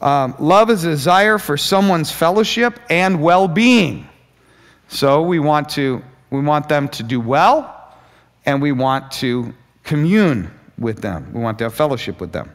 um, 0.00 0.34
love 0.38 0.70
is 0.70 0.84
a 0.84 0.90
desire 0.90 1.38
for 1.38 1.56
someone's 1.56 2.10
fellowship 2.10 2.80
and 2.88 3.22
well 3.22 3.46
being. 3.46 4.08
So 4.88 5.22
we 5.22 5.38
want, 5.38 5.68
to, 5.70 6.02
we 6.30 6.40
want 6.40 6.68
them 6.68 6.88
to 6.90 7.02
do 7.02 7.20
well, 7.20 7.94
and 8.46 8.60
we 8.60 8.72
want 8.72 9.10
to 9.12 9.52
commune 9.84 10.50
with 10.78 11.00
them. 11.00 11.30
We 11.32 11.40
want 11.40 11.58
to 11.58 11.64
have 11.64 11.74
fellowship 11.74 12.20
with 12.20 12.32
them. 12.32 12.50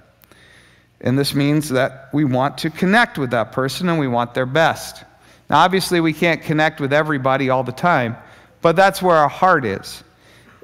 And 1.01 1.17
this 1.17 1.35
means 1.35 1.69
that 1.69 2.09
we 2.13 2.25
want 2.25 2.57
to 2.59 2.69
connect 2.69 3.17
with 3.17 3.29
that 3.31 3.51
person 3.51 3.89
and 3.89 3.99
we 3.99 4.07
want 4.07 4.33
their 4.33 4.45
best. 4.45 5.03
Now, 5.49 5.59
obviously, 5.59 5.99
we 5.99 6.11
can't 6.11 6.41
connect 6.41 6.81
with 6.81 6.91
everybody 6.91 7.49
all 7.49 7.63
the 7.63 7.71
time, 7.71 8.17
but 8.61 8.75
that's 8.75 9.01
where 9.01 9.15
our 9.15 9.29
heart 9.29 9.63
is. 9.63 10.03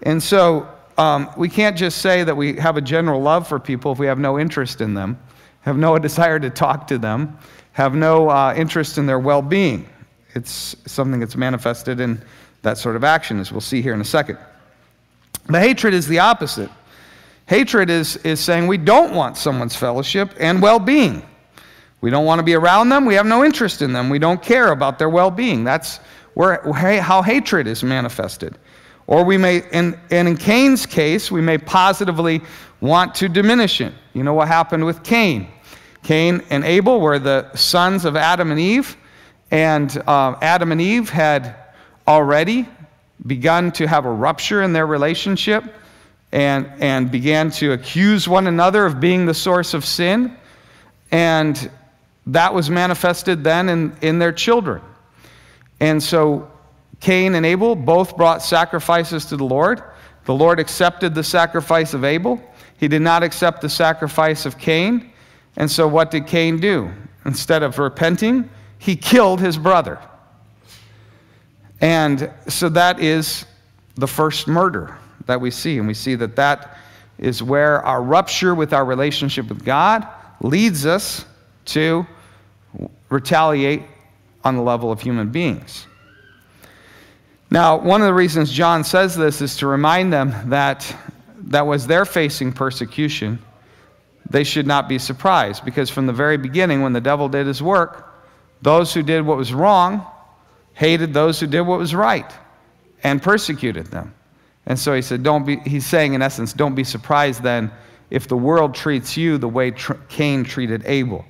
And 0.03 0.21
so 0.21 0.67
um, 0.97 1.29
we 1.37 1.49
can't 1.49 1.77
just 1.77 1.99
say 1.99 2.23
that 2.23 2.35
we 2.35 2.55
have 2.57 2.77
a 2.77 2.81
general 2.81 3.21
love 3.21 3.47
for 3.47 3.59
people 3.59 3.91
if 3.91 3.99
we 3.99 4.07
have 4.07 4.19
no 4.19 4.39
interest 4.39 4.81
in 4.81 4.93
them, 4.93 5.19
have 5.63 5.77
no 5.77 5.97
desire 6.09 6.39
to 6.39 6.49
talk 6.49 6.87
to 6.87 6.97
them, 6.97 7.37
have 7.73 7.95
no 7.95 8.29
uh, 8.29 8.53
interest 8.55 8.97
in 8.97 9.05
their 9.05 9.19
well 9.19 9.41
being. 9.41 9.87
It's 10.35 10.75
something 10.85 11.19
that's 11.19 11.35
manifested 11.35 11.99
in 11.99 12.23
that 12.61 12.77
sort 12.77 12.95
of 12.95 13.03
action, 13.03 13.39
as 13.39 13.51
we'll 13.51 13.61
see 13.61 13.81
here 13.81 13.93
in 13.93 14.01
a 14.01 14.05
second. 14.05 14.37
But 15.47 15.61
hatred 15.61 15.93
is 15.93 16.07
the 16.07 16.19
opposite. 16.19 16.69
Hatred 17.47 17.89
is, 17.89 18.15
is 18.17 18.39
saying 18.39 18.67
we 18.67 18.77
don't 18.77 19.13
want 19.13 19.37
someone's 19.37 19.75
fellowship 19.75 20.33
and 20.39 20.61
well 20.61 20.79
being. 20.79 21.21
We 22.01 22.09
don't 22.09 22.25
want 22.25 22.39
to 22.39 22.43
be 22.43 22.53
around 22.53 22.89
them. 22.89 23.05
We 23.05 23.15
have 23.15 23.25
no 23.25 23.43
interest 23.43 23.81
in 23.81 23.93
them. 23.93 24.09
We 24.09 24.19
don't 24.19 24.41
care 24.41 24.71
about 24.71 24.97
their 24.97 25.09
well 25.09 25.31
being. 25.31 25.63
That's 25.63 25.97
where, 26.33 26.61
how 26.73 27.21
hatred 27.21 27.67
is 27.67 27.83
manifested. 27.83 28.57
Or 29.07 29.23
we 29.23 29.37
may, 29.37 29.63
and, 29.71 29.99
and 30.11 30.27
in 30.27 30.37
Cain's 30.37 30.85
case, 30.85 31.31
we 31.31 31.41
may 31.41 31.57
positively 31.57 32.41
want 32.81 33.15
to 33.15 33.29
diminish 33.29 33.81
it. 33.81 33.93
You 34.13 34.23
know 34.23 34.33
what 34.33 34.47
happened 34.47 34.85
with 34.85 35.03
Cain? 35.03 35.47
Cain 36.03 36.43
and 36.49 36.63
Abel 36.63 36.99
were 36.99 37.19
the 37.19 37.53
sons 37.55 38.05
of 38.05 38.15
Adam 38.15 38.51
and 38.51 38.59
Eve, 38.59 38.97
and 39.51 39.97
uh, 40.07 40.35
Adam 40.41 40.71
and 40.71 40.81
Eve 40.81 41.09
had 41.09 41.55
already 42.07 42.67
begun 43.25 43.71
to 43.71 43.87
have 43.87 44.05
a 44.05 44.11
rupture 44.11 44.63
in 44.63 44.73
their 44.73 44.85
relationship 44.85 45.63
and, 46.31 46.69
and 46.79 47.11
began 47.11 47.51
to 47.51 47.73
accuse 47.73 48.27
one 48.27 48.47
another 48.47 48.85
of 48.85 48.99
being 48.99 49.25
the 49.25 49.33
source 49.33 49.73
of 49.73 49.85
sin. 49.85 50.35
And 51.11 51.69
that 52.27 52.53
was 52.53 52.69
manifested 52.69 53.43
then 53.43 53.69
in, 53.69 53.95
in 54.01 54.19
their 54.19 54.31
children. 54.31 54.81
And 55.79 56.01
so 56.01 56.51
Cain 57.03 57.35
and 57.35 57.45
Abel 57.45 57.75
both 57.75 58.15
brought 58.15 58.41
sacrifices 58.41 59.25
to 59.25 59.35
the 59.35 59.43
Lord. 59.43 59.83
The 60.23 60.33
Lord 60.33 60.57
accepted 60.57 61.13
the 61.13 61.23
sacrifice 61.23 61.93
of 61.93 62.05
Abel. 62.05 62.41
He 62.77 62.87
did 62.87 63.01
not 63.01 63.23
accept 63.23 63.59
the 63.59 63.67
sacrifice 63.67 64.45
of 64.45 64.57
Cain. 64.57 65.11
And 65.57 65.69
so 65.69 65.85
what 65.85 66.11
did 66.11 66.27
Cain 66.27 66.61
do? 66.61 66.89
Instead 67.25 67.61
of 67.61 67.77
repenting, 67.77 68.49
he 68.77 68.95
killed 68.95 69.41
his 69.41 69.57
brother. 69.57 69.99
And 71.81 72.31
so 72.47 72.69
that 72.69 73.01
is 73.01 73.47
the 73.95 74.07
first 74.07 74.47
murder 74.47 74.97
that 75.25 75.41
we 75.41 75.51
see. 75.51 75.79
And 75.79 75.87
we 75.89 75.93
see 75.93 76.15
that 76.15 76.37
that 76.37 76.77
is 77.17 77.43
where 77.43 77.81
our 77.81 78.01
rupture 78.01 78.55
with 78.55 78.71
our 78.71 78.85
relationship 78.85 79.49
with 79.49 79.65
God 79.65 80.07
leads 80.39 80.85
us 80.85 81.25
to 81.65 82.07
retaliate 83.09 83.81
on 84.45 84.55
the 84.55 84.61
level 84.61 84.89
of 84.89 85.01
human 85.01 85.27
beings. 85.27 85.85
Now, 87.53 87.77
one 87.77 88.01
of 88.01 88.07
the 88.07 88.15
reasons 88.15 88.51
John 88.51 88.83
says 88.83 89.15
this 89.15 89.39
is 89.39 89.57
to 89.57 89.67
remind 89.67 90.11
them 90.11 90.33
that 90.49 90.91
that 91.37 91.67
was 91.67 91.85
they're 91.85 92.03
facing 92.03 92.51
persecution, 92.51 93.37
they 94.27 94.43
should 94.43 94.65
not 94.65 94.89
be 94.89 94.97
surprised 94.97 95.63
because 95.63 95.91
from 95.91 96.07
the 96.07 96.13
very 96.13 96.35
beginning, 96.35 96.81
when 96.81 96.93
the 96.93 96.99
devil 96.99 97.29
did 97.29 97.45
his 97.45 97.61
work, 97.61 98.11
those 98.63 98.91
who 98.91 99.03
did 99.03 99.21
what 99.21 99.37
was 99.37 99.53
wrong 99.53 100.03
hated 100.73 101.13
those 101.13 101.39
who 101.39 101.45
did 101.45 101.61
what 101.61 101.77
was 101.77 101.93
right 101.93 102.33
and 103.03 103.21
persecuted 103.21 103.85
them. 103.85 104.15
And 104.65 104.79
so 104.79 104.95
he 104.95 105.03
said, 105.03 105.21
don't 105.21 105.45
be, 105.45 105.57
he's 105.57 105.85
saying 105.85 106.15
in 106.15 106.23
essence, 106.23 106.53
don't 106.53 106.73
be 106.73 106.83
surprised 106.83 107.43
then 107.43 107.71
if 108.09 108.27
the 108.27 108.35
world 108.35 108.73
treats 108.73 109.15
you 109.15 109.37
the 109.37 109.47
way 109.47 109.71
Cain 110.09 110.43
treated 110.43 110.81
Abel. 110.87 111.23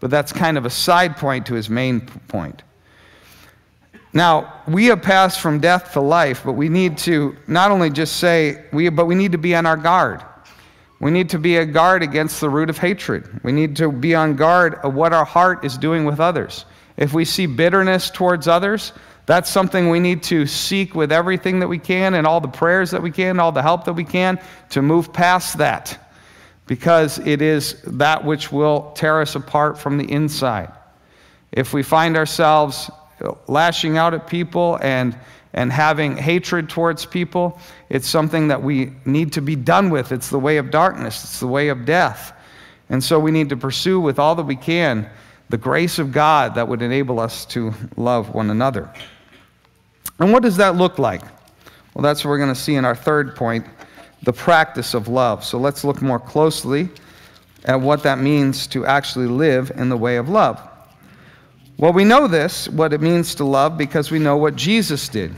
But 0.00 0.10
that's 0.10 0.32
kind 0.32 0.56
of 0.56 0.64
a 0.64 0.70
side 0.70 1.18
point 1.18 1.44
to 1.48 1.54
his 1.54 1.68
main 1.68 2.00
point. 2.28 2.62
Now, 4.16 4.62
we 4.66 4.86
have 4.86 5.02
passed 5.02 5.40
from 5.40 5.60
death 5.60 5.92
to 5.92 6.00
life, 6.00 6.40
but 6.42 6.54
we 6.54 6.70
need 6.70 6.96
to 7.00 7.36
not 7.46 7.70
only 7.70 7.90
just 7.90 8.16
say, 8.16 8.64
we, 8.72 8.88
but 8.88 9.04
we 9.04 9.14
need 9.14 9.32
to 9.32 9.38
be 9.38 9.54
on 9.54 9.66
our 9.66 9.76
guard. 9.76 10.22
We 11.00 11.10
need 11.10 11.28
to 11.28 11.38
be 11.38 11.58
a 11.58 11.66
guard 11.66 12.02
against 12.02 12.40
the 12.40 12.48
root 12.48 12.70
of 12.70 12.78
hatred. 12.78 13.28
We 13.44 13.52
need 13.52 13.76
to 13.76 13.92
be 13.92 14.14
on 14.14 14.34
guard 14.34 14.76
of 14.76 14.94
what 14.94 15.12
our 15.12 15.26
heart 15.26 15.66
is 15.66 15.76
doing 15.76 16.06
with 16.06 16.18
others. 16.18 16.64
If 16.96 17.12
we 17.12 17.26
see 17.26 17.44
bitterness 17.44 18.10
towards 18.10 18.48
others, 18.48 18.94
that's 19.26 19.50
something 19.50 19.90
we 19.90 20.00
need 20.00 20.22
to 20.22 20.46
seek 20.46 20.94
with 20.94 21.12
everything 21.12 21.60
that 21.60 21.68
we 21.68 21.78
can 21.78 22.14
and 22.14 22.26
all 22.26 22.40
the 22.40 22.48
prayers 22.48 22.90
that 22.92 23.02
we 23.02 23.10
can, 23.10 23.38
all 23.38 23.52
the 23.52 23.60
help 23.60 23.84
that 23.84 23.92
we 23.92 24.04
can 24.04 24.40
to 24.70 24.80
move 24.80 25.12
past 25.12 25.58
that 25.58 26.10
because 26.66 27.18
it 27.18 27.42
is 27.42 27.82
that 27.82 28.24
which 28.24 28.50
will 28.50 28.92
tear 28.92 29.20
us 29.20 29.34
apart 29.34 29.76
from 29.76 29.98
the 29.98 30.10
inside. 30.10 30.72
If 31.52 31.74
we 31.74 31.82
find 31.82 32.16
ourselves 32.16 32.90
lashing 33.46 33.98
out 33.98 34.14
at 34.14 34.26
people 34.26 34.78
and, 34.82 35.16
and 35.54 35.72
having 35.72 36.16
hatred 36.16 36.68
towards 36.68 37.06
people. 37.06 37.58
It's 37.88 38.08
something 38.08 38.48
that 38.48 38.62
we 38.62 38.92
need 39.04 39.32
to 39.34 39.42
be 39.42 39.56
done 39.56 39.90
with. 39.90 40.12
It's 40.12 40.30
the 40.30 40.38
way 40.38 40.56
of 40.58 40.70
darkness, 40.70 41.24
it's 41.24 41.40
the 41.40 41.46
way 41.46 41.68
of 41.68 41.84
death. 41.84 42.32
And 42.88 43.02
so 43.02 43.18
we 43.18 43.30
need 43.30 43.48
to 43.48 43.56
pursue 43.56 44.00
with 44.00 44.18
all 44.18 44.34
that 44.36 44.44
we 44.44 44.56
can 44.56 45.08
the 45.48 45.56
grace 45.56 45.98
of 45.98 46.12
God 46.12 46.54
that 46.56 46.66
would 46.66 46.82
enable 46.82 47.20
us 47.20 47.44
to 47.46 47.72
love 47.96 48.34
one 48.34 48.50
another. 48.50 48.92
And 50.18 50.32
what 50.32 50.42
does 50.42 50.56
that 50.56 50.76
look 50.76 50.98
like? 50.98 51.22
Well, 51.94 52.02
that's 52.02 52.24
what 52.24 52.30
we're 52.30 52.38
going 52.38 52.54
to 52.54 52.60
see 52.60 52.74
in 52.74 52.84
our 52.84 52.96
third 52.96 53.36
point 53.36 53.66
the 54.22 54.32
practice 54.32 54.94
of 54.94 55.08
love. 55.08 55.44
So 55.44 55.58
let's 55.58 55.84
look 55.84 56.02
more 56.02 56.18
closely 56.18 56.88
at 57.64 57.80
what 57.80 58.02
that 58.02 58.18
means 58.18 58.66
to 58.68 58.86
actually 58.86 59.26
live 59.26 59.70
in 59.76 59.88
the 59.88 59.96
way 59.96 60.16
of 60.16 60.28
love. 60.28 60.60
Well, 61.78 61.92
we 61.92 62.04
know 62.04 62.26
this, 62.26 62.68
what 62.68 62.92
it 62.94 63.02
means 63.02 63.34
to 63.34 63.44
love, 63.44 63.76
because 63.76 64.10
we 64.10 64.18
know 64.18 64.38
what 64.38 64.56
Jesus 64.56 65.08
did. 65.08 65.34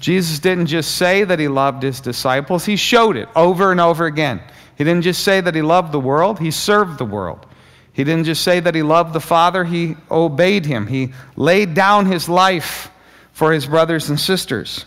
Jesus 0.00 0.38
didn't 0.38 0.66
just 0.66 0.96
say 0.96 1.24
that 1.24 1.38
he 1.38 1.48
loved 1.48 1.82
his 1.82 2.00
disciples, 2.00 2.64
he 2.66 2.76
showed 2.76 3.16
it 3.16 3.28
over 3.34 3.72
and 3.72 3.80
over 3.80 4.04
again. 4.04 4.42
He 4.76 4.84
didn't 4.84 5.02
just 5.02 5.24
say 5.24 5.40
that 5.40 5.54
he 5.54 5.62
loved 5.62 5.92
the 5.92 6.00
world, 6.00 6.38
he 6.38 6.50
served 6.50 6.98
the 6.98 7.06
world. 7.06 7.46
He 7.94 8.04
didn't 8.04 8.24
just 8.24 8.44
say 8.44 8.60
that 8.60 8.74
he 8.74 8.82
loved 8.82 9.14
the 9.14 9.20
Father, 9.20 9.64
he 9.64 9.96
obeyed 10.10 10.66
him. 10.66 10.86
He 10.86 11.14
laid 11.34 11.72
down 11.72 12.04
his 12.04 12.28
life 12.28 12.90
for 13.32 13.52
his 13.52 13.64
brothers 13.64 14.10
and 14.10 14.20
sisters. 14.20 14.84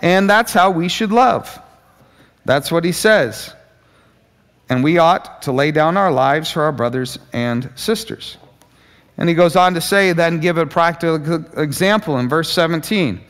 And 0.00 0.30
that's 0.30 0.52
how 0.52 0.70
we 0.70 0.88
should 0.88 1.10
love. 1.10 1.60
That's 2.44 2.70
what 2.70 2.84
he 2.84 2.92
says. 2.92 3.52
And 4.68 4.84
we 4.84 4.98
ought 4.98 5.42
to 5.42 5.52
lay 5.52 5.72
down 5.72 5.96
our 5.96 6.12
lives 6.12 6.52
for 6.52 6.62
our 6.62 6.72
brothers 6.72 7.18
and 7.32 7.68
sisters. 7.74 8.36
And 9.16 9.28
he 9.28 9.34
goes 9.34 9.56
on 9.56 9.74
to 9.74 9.80
say, 9.80 10.12
then 10.12 10.40
give 10.40 10.58
a 10.58 10.66
practical 10.66 11.44
example 11.60 12.18
in 12.18 12.28
verse 12.28 12.52
17. 12.52 13.20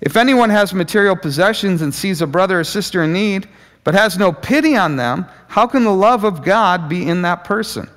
If 0.00 0.16
anyone 0.16 0.50
has 0.50 0.72
material 0.72 1.16
possessions 1.16 1.82
and 1.82 1.94
sees 1.94 2.22
a 2.22 2.26
brother 2.26 2.60
or 2.60 2.64
sister 2.64 3.04
in 3.04 3.12
need, 3.12 3.48
but 3.84 3.94
has 3.94 4.18
no 4.18 4.32
pity 4.32 4.76
on 4.76 4.96
them, 4.96 5.26
how 5.48 5.66
can 5.66 5.84
the 5.84 5.92
love 5.92 6.24
of 6.24 6.44
God 6.44 6.88
be 6.88 7.08
in 7.08 7.22
that 7.22 7.44
person? 7.44 7.88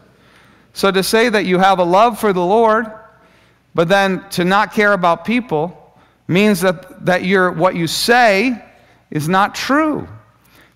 So 0.73 0.91
to 0.91 1.03
say 1.03 1.29
that 1.29 1.45
you 1.45 1.57
have 1.59 1.79
a 1.79 1.83
love 1.83 2.19
for 2.19 2.33
the 2.33 2.45
Lord, 2.45 2.91
but 3.73 3.87
then 3.87 4.27
to 4.31 4.43
not 4.43 4.73
care 4.73 4.93
about 4.93 5.25
people, 5.25 5.81
means 6.27 6.61
that, 6.61 7.05
that 7.05 7.23
you 7.23 7.49
what 7.51 7.75
you 7.75 7.87
say 7.87 8.63
is 9.11 9.29
not 9.29 9.55
true. 9.55 10.07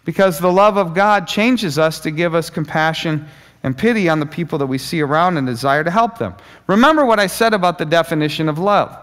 Because 0.06 0.40
the 0.40 0.52
love 0.52 0.78
of 0.78 0.94
God 0.94 1.28
changes 1.28 1.78
us 1.78 2.00
to 2.02 2.12
give 2.12 2.34
us 2.34 2.50
compassion 2.50 3.28
and 3.64 3.78
pity 3.78 4.08
on 4.10 4.20
the 4.20 4.26
people 4.26 4.58
that 4.60 4.68
we 4.68 4.78
see 4.78 5.02
around 5.02 5.38
and 5.38 5.46
desire 5.46 5.84
to 5.84 5.92
help 5.92 6.18
them. 6.18 6.34
Remember 6.68 7.06
what 7.06 7.20
I 7.20 7.28
said 7.28 7.54
about 7.54 7.78
the 7.78 7.86
definition 7.86 8.50
of 8.50 8.58
love 8.60 8.98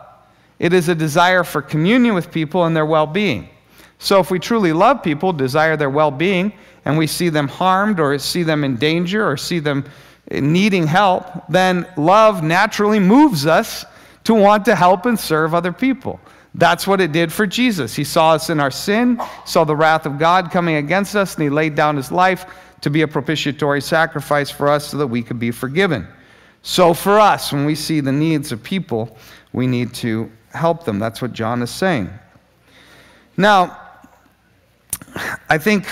it 0.58 0.72
is 0.72 0.88
a 0.88 0.94
desire 0.94 1.44
for 1.44 1.60
communion 1.60 2.14
with 2.14 2.32
people 2.32 2.64
and 2.64 2.74
their 2.74 2.86
well 2.86 3.06
being. 3.06 3.48
So 3.98 4.20
if 4.20 4.30
we 4.30 4.38
truly 4.38 4.72
love 4.72 5.02
people, 5.02 5.32
desire 5.32 5.76
their 5.76 5.90
well 5.90 6.10
being, 6.10 6.52
and 6.84 6.96
we 6.96 7.06
see 7.06 7.28
them 7.28 7.48
harmed 7.48 8.00
or 8.00 8.18
see 8.18 8.42
them 8.42 8.64
in 8.64 8.76
danger 8.76 9.28
or 9.28 9.36
see 9.36 9.58
them 9.58 9.84
needing 10.30 10.86
help, 10.86 11.26
then 11.48 11.86
love 11.96 12.42
naturally 12.42 12.98
moves 12.98 13.46
us 13.46 13.84
to 14.24 14.34
want 14.34 14.64
to 14.64 14.74
help 14.74 15.06
and 15.06 15.18
serve 15.18 15.54
other 15.54 15.72
people. 15.72 16.20
That's 16.56 16.86
what 16.86 17.02
it 17.02 17.12
did 17.12 17.30
for 17.30 17.46
Jesus. 17.46 17.94
He 17.94 18.02
saw 18.02 18.32
us 18.32 18.48
in 18.48 18.60
our 18.60 18.70
sin, 18.70 19.20
saw 19.44 19.64
the 19.64 19.76
wrath 19.76 20.06
of 20.06 20.18
God 20.18 20.50
coming 20.50 20.76
against 20.76 21.14
us, 21.14 21.34
and 21.34 21.44
he 21.44 21.50
laid 21.50 21.74
down 21.74 21.96
his 21.96 22.10
life 22.10 22.46
to 22.80 22.88
be 22.88 23.02
a 23.02 23.08
propitiatory 23.08 23.82
sacrifice 23.82 24.50
for 24.50 24.68
us 24.68 24.88
so 24.88 24.96
that 24.96 25.06
we 25.06 25.22
could 25.22 25.38
be 25.38 25.50
forgiven. 25.50 26.08
So, 26.62 26.94
for 26.94 27.20
us, 27.20 27.52
when 27.52 27.66
we 27.66 27.74
see 27.74 28.00
the 28.00 28.10
needs 28.10 28.52
of 28.52 28.62
people, 28.62 29.18
we 29.52 29.66
need 29.66 29.92
to 29.94 30.32
help 30.52 30.84
them. 30.84 30.98
That's 30.98 31.20
what 31.20 31.34
John 31.34 31.60
is 31.60 31.70
saying. 31.70 32.10
Now, 33.36 33.78
I 35.50 35.58
think 35.58 35.86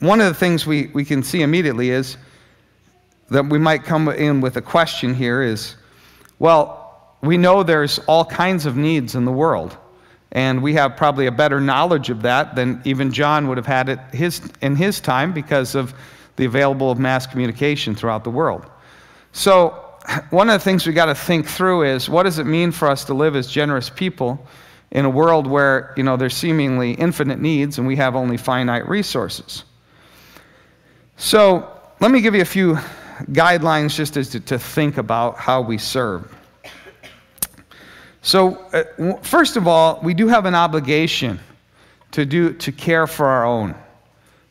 one 0.00 0.20
of 0.20 0.26
the 0.26 0.34
things 0.34 0.66
we, 0.66 0.88
we 0.88 1.04
can 1.04 1.22
see 1.22 1.40
immediately 1.40 1.90
is 1.90 2.18
that 3.30 3.46
we 3.46 3.58
might 3.58 3.84
come 3.84 4.08
in 4.08 4.42
with 4.42 4.58
a 4.58 4.62
question 4.62 5.14
here 5.14 5.42
is 5.42 5.76
well, 6.38 7.16
we 7.22 7.36
know 7.36 7.62
there's 7.62 7.98
all 8.00 8.24
kinds 8.24 8.66
of 8.66 8.76
needs 8.76 9.14
in 9.14 9.24
the 9.24 9.32
world. 9.32 9.76
And 10.32 10.62
we 10.62 10.74
have 10.74 10.96
probably 10.96 11.26
a 11.26 11.32
better 11.32 11.60
knowledge 11.60 12.08
of 12.10 12.22
that 12.22 12.54
than 12.54 12.80
even 12.84 13.12
John 13.12 13.48
would 13.48 13.56
have 13.56 13.66
had 13.66 13.88
it 13.88 13.98
his, 14.12 14.40
in 14.60 14.76
his 14.76 15.00
time 15.00 15.32
because 15.32 15.74
of 15.74 15.92
the 16.36 16.44
available 16.44 16.90
of 16.90 16.98
mass 16.98 17.26
communication 17.26 17.94
throughout 17.94 18.24
the 18.24 18.30
world. 18.30 18.66
So, 19.32 19.86
one 20.30 20.48
of 20.48 20.58
the 20.58 20.64
things 20.64 20.86
we 20.86 20.92
got 20.92 21.06
to 21.06 21.14
think 21.14 21.46
through 21.46 21.82
is 21.82 22.08
what 22.08 22.22
does 22.22 22.38
it 22.38 22.44
mean 22.44 22.72
for 22.72 22.88
us 22.88 23.04
to 23.04 23.14
live 23.14 23.36
as 23.36 23.46
generous 23.46 23.90
people 23.90 24.46
in 24.92 25.04
a 25.04 25.10
world 25.10 25.46
where 25.46 25.92
you 25.96 26.02
know 26.02 26.16
there's 26.16 26.36
seemingly 26.36 26.92
infinite 26.92 27.40
needs 27.40 27.78
and 27.78 27.86
we 27.86 27.96
have 27.96 28.16
only 28.16 28.36
finite 28.36 28.88
resources. 28.88 29.64
So 31.16 31.70
let 32.00 32.10
me 32.10 32.20
give 32.20 32.34
you 32.34 32.42
a 32.42 32.46
few 32.46 32.78
guidelines 33.32 33.94
just 33.94 34.14
to, 34.14 34.40
to 34.40 34.58
think 34.58 34.96
about 34.96 35.36
how 35.36 35.60
we 35.60 35.76
serve. 35.76 36.34
So 38.22 38.56
uh, 38.72 39.16
first 39.22 39.56
of 39.56 39.66
all, 39.66 40.00
we 40.02 40.14
do 40.14 40.28
have 40.28 40.46
an 40.46 40.54
obligation 40.54 41.40
to 42.12 42.26
do 42.26 42.52
to 42.54 42.72
care 42.72 43.06
for 43.06 43.26
our 43.26 43.44
own. 43.44 43.74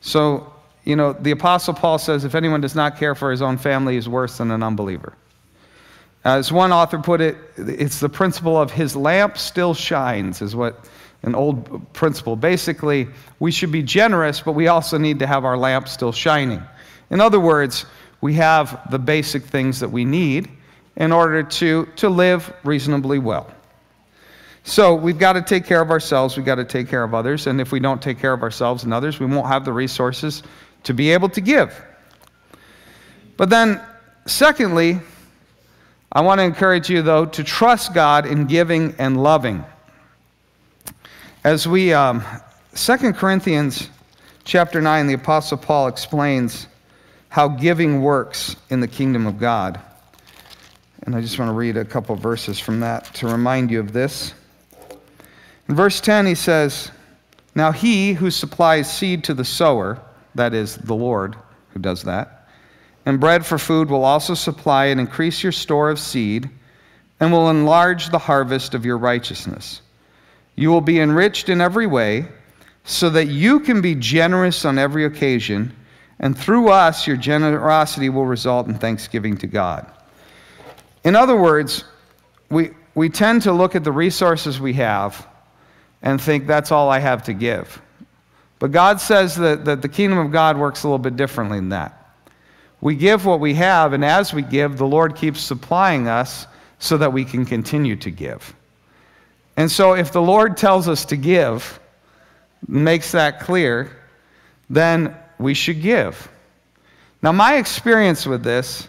So 0.02 0.52
you 0.86 0.96
know 0.96 1.14
the 1.14 1.32
apostle 1.32 1.74
Paul 1.74 1.98
says, 1.98 2.26
if 2.26 2.36
anyone 2.36 2.62
does 2.62 2.76
not 2.76 2.98
care 2.98 3.16
for 3.16 3.32
his 3.32 3.42
own 3.42 3.58
family, 3.58 3.98
is 3.98 4.10
worse 4.10 4.38
than 4.38 4.52
an 4.52 4.64
unbeliever. 4.64 5.14
As 6.26 6.52
one 6.52 6.74
author 6.74 7.00
put 7.00 7.22
it, 7.22 7.38
it's 7.58 8.00
the 8.00 8.10
principle 8.10 8.60
of 8.60 8.72
his 8.72 8.96
lamp 8.96 9.38
still 9.38 9.74
shines, 9.74 10.42
is 10.42 10.56
what 10.56 10.86
an 11.24 11.36
old 11.36 11.94
principle. 11.94 12.36
Basically, 12.36 13.08
we 13.40 13.52
should 13.52 13.72
be 13.72 13.84
generous, 13.84 14.42
but 14.42 14.54
we 14.54 14.68
also 14.68 14.98
need 14.98 15.20
to 15.20 15.28
have 15.28 15.46
our 15.46 15.58
lamp 15.58 15.88
still 15.88 16.12
shining. 16.12 16.62
In 17.10 17.22
other 17.22 17.40
words, 17.40 17.86
we 18.22 18.34
have 18.34 18.82
the 18.92 19.00
basic 19.00 19.44
things 19.44 19.80
that 19.80 19.90
we 19.90 20.04
need 20.04 20.50
in 20.98 21.12
order 21.12 21.42
to, 21.42 21.86
to 21.96 22.10
live 22.10 22.54
reasonably 22.64 23.20
well. 23.20 23.50
So 24.64 24.94
we've 24.94 25.18
got 25.18 25.34
to 25.34 25.42
take 25.42 25.66
care 25.66 25.82
of 25.82 25.90
ourselves, 25.90 26.38
we've 26.38 26.46
got 26.46 26.56
to 26.56 26.66
take 26.66 26.90
care 26.90 27.04
of 27.04 27.14
others, 27.14 27.48
and 27.48 27.60
if 27.60 27.72
we 27.72 27.80
don't 27.80 28.02
take 28.02 28.20
care 28.20 28.34
of 28.34 28.44
ourselves 28.44 28.84
and 28.84 28.94
others, 28.94 29.20
we 29.20 29.26
won't 29.26 29.48
have 29.48 29.66
the 29.66 29.74
resources 29.74 30.44
to 30.84 30.94
be 30.94 31.12
able 31.12 31.30
to 31.30 31.42
give. 31.42 31.82
But 33.38 33.50
then, 33.50 33.82
secondly, 34.26 35.00
I 36.12 36.22
want 36.22 36.40
to 36.40 36.44
encourage 36.44 36.90
you, 36.90 37.02
though, 37.02 37.26
to 37.26 37.44
trust 37.44 37.94
God 37.94 38.26
in 38.26 38.48
giving 38.48 38.96
and 39.00 39.22
loving. 39.22 39.64
As 41.44 41.68
we, 41.68 41.94
um, 41.94 42.24
2 42.76 43.14
Corinthians 43.14 43.90
chapter 44.44 44.82
9, 44.82 45.08
the 45.08 45.14
Apostle 45.14 45.58
Paul 45.58 45.88
explains 45.88 46.68
how 47.30 47.48
giving 47.48 48.02
works 48.02 48.56
in 48.70 48.80
the 48.82 48.88
kingdom 48.88 49.26
of 49.28 49.40
God. 49.40 49.80
And 51.04 51.16
I 51.16 51.22
just 51.22 51.40
want 51.40 51.50
to 51.50 51.54
read 51.54 51.78
a 51.78 51.86
couple 51.86 52.16
verses 52.16 52.60
from 52.60 52.82
that 52.82 53.06
to 53.16 53.28
remind 53.28 53.72
you 53.72 53.80
of 53.80 53.94
this. 53.94 54.34
In 55.70 55.76
verse 55.76 56.02
10, 56.02 56.26
he 56.26 56.34
says, 56.34 56.90
Now 57.54 57.72
he 57.72 58.14
who 58.14 58.32
supplies 58.32 58.92
seed 58.92 59.24
to 59.26 59.36
the 59.36 59.46
sower, 59.46 60.02
that 60.34 60.56
is, 60.56 60.76
the 60.76 60.96
Lord 60.96 61.36
who 61.70 61.80
does 61.80 62.04
that, 62.04 62.48
and 63.06 63.20
bread 63.20 63.46
for 63.46 63.60
food 63.60 63.90
will 63.90 64.04
also 64.04 64.34
supply 64.34 64.86
and 64.86 65.00
increase 65.00 65.44
your 65.44 65.52
store 65.52 65.92
of 65.92 66.00
seed 66.00 66.50
and 67.20 67.32
will 67.32 67.52
enlarge 67.52 68.10
the 68.10 68.18
harvest 68.18 68.74
of 68.74 68.84
your 68.84 68.98
righteousness. 68.98 69.82
You 70.56 70.70
will 70.70 70.82
be 70.82 71.00
enriched 71.00 71.50
in 71.50 71.62
every 71.62 71.86
way 71.86 72.28
so 72.84 73.10
that 73.12 73.28
you 73.28 73.60
can 73.60 73.80
be 73.80 73.94
generous 73.94 74.66
on 74.66 74.80
every 74.80 75.06
occasion, 75.06 75.76
and 76.20 76.36
through 76.36 76.70
us, 76.70 77.06
your 77.06 77.18
generosity 77.18 78.10
will 78.10 78.26
result 78.26 78.68
in 78.68 78.74
thanksgiving 78.74 79.38
to 79.38 79.48
God. 79.48 79.86
In 81.04 81.16
other 81.16 81.38
words, 81.38 81.84
we, 82.50 82.72
we 82.96 83.08
tend 83.10 83.44
to 83.44 83.54
look 83.54 83.76
at 83.76 83.84
the 83.84 83.92
resources 83.92 84.60
we 84.60 84.74
have 84.74 85.28
and 86.02 86.22
think 86.22 86.48
that's 86.48 86.72
all 86.72 86.90
I 86.90 87.00
have 87.00 87.24
to 87.24 87.34
give. 87.34 87.82
But 88.60 88.72
God 88.72 89.00
says 89.00 89.36
that, 89.38 89.66
that 89.66 89.82
the 89.82 89.90
kingdom 89.90 90.20
of 90.20 90.32
God 90.32 90.58
works 90.58 90.84
a 90.84 90.88
little 90.88 91.00
bit 91.00 91.16
differently 91.16 91.58
than 91.58 91.70
that. 91.70 91.96
We 92.82 92.96
give 92.96 93.26
what 93.26 93.40
we 93.40 93.54
have, 93.56 93.94
and 93.94 94.06
as 94.06 94.34
we 94.34 94.42
give, 94.42 94.78
the 94.78 94.88
Lord 94.88 95.16
keeps 95.16 95.42
supplying 95.42 96.08
us 96.08 96.48
so 96.80 96.98
that 96.98 97.12
we 97.12 97.26
can 97.26 97.46
continue 97.46 97.96
to 97.98 98.10
give. 98.10 98.54
And 99.58 99.70
so, 99.70 99.94
if 99.94 100.14
the 100.14 100.22
Lord 100.22 100.56
tells 100.56 100.88
us 100.88 101.04
to 101.06 101.18
give, 101.18 101.80
makes 102.68 103.12
that 103.12 103.42
clear, 103.42 103.98
then 104.70 105.14
we 105.38 105.54
should 105.54 105.82
give. 105.82 106.30
Now, 107.22 107.34
my 107.34 107.58
experience 107.58 108.26
with 108.26 108.44
this 108.44 108.88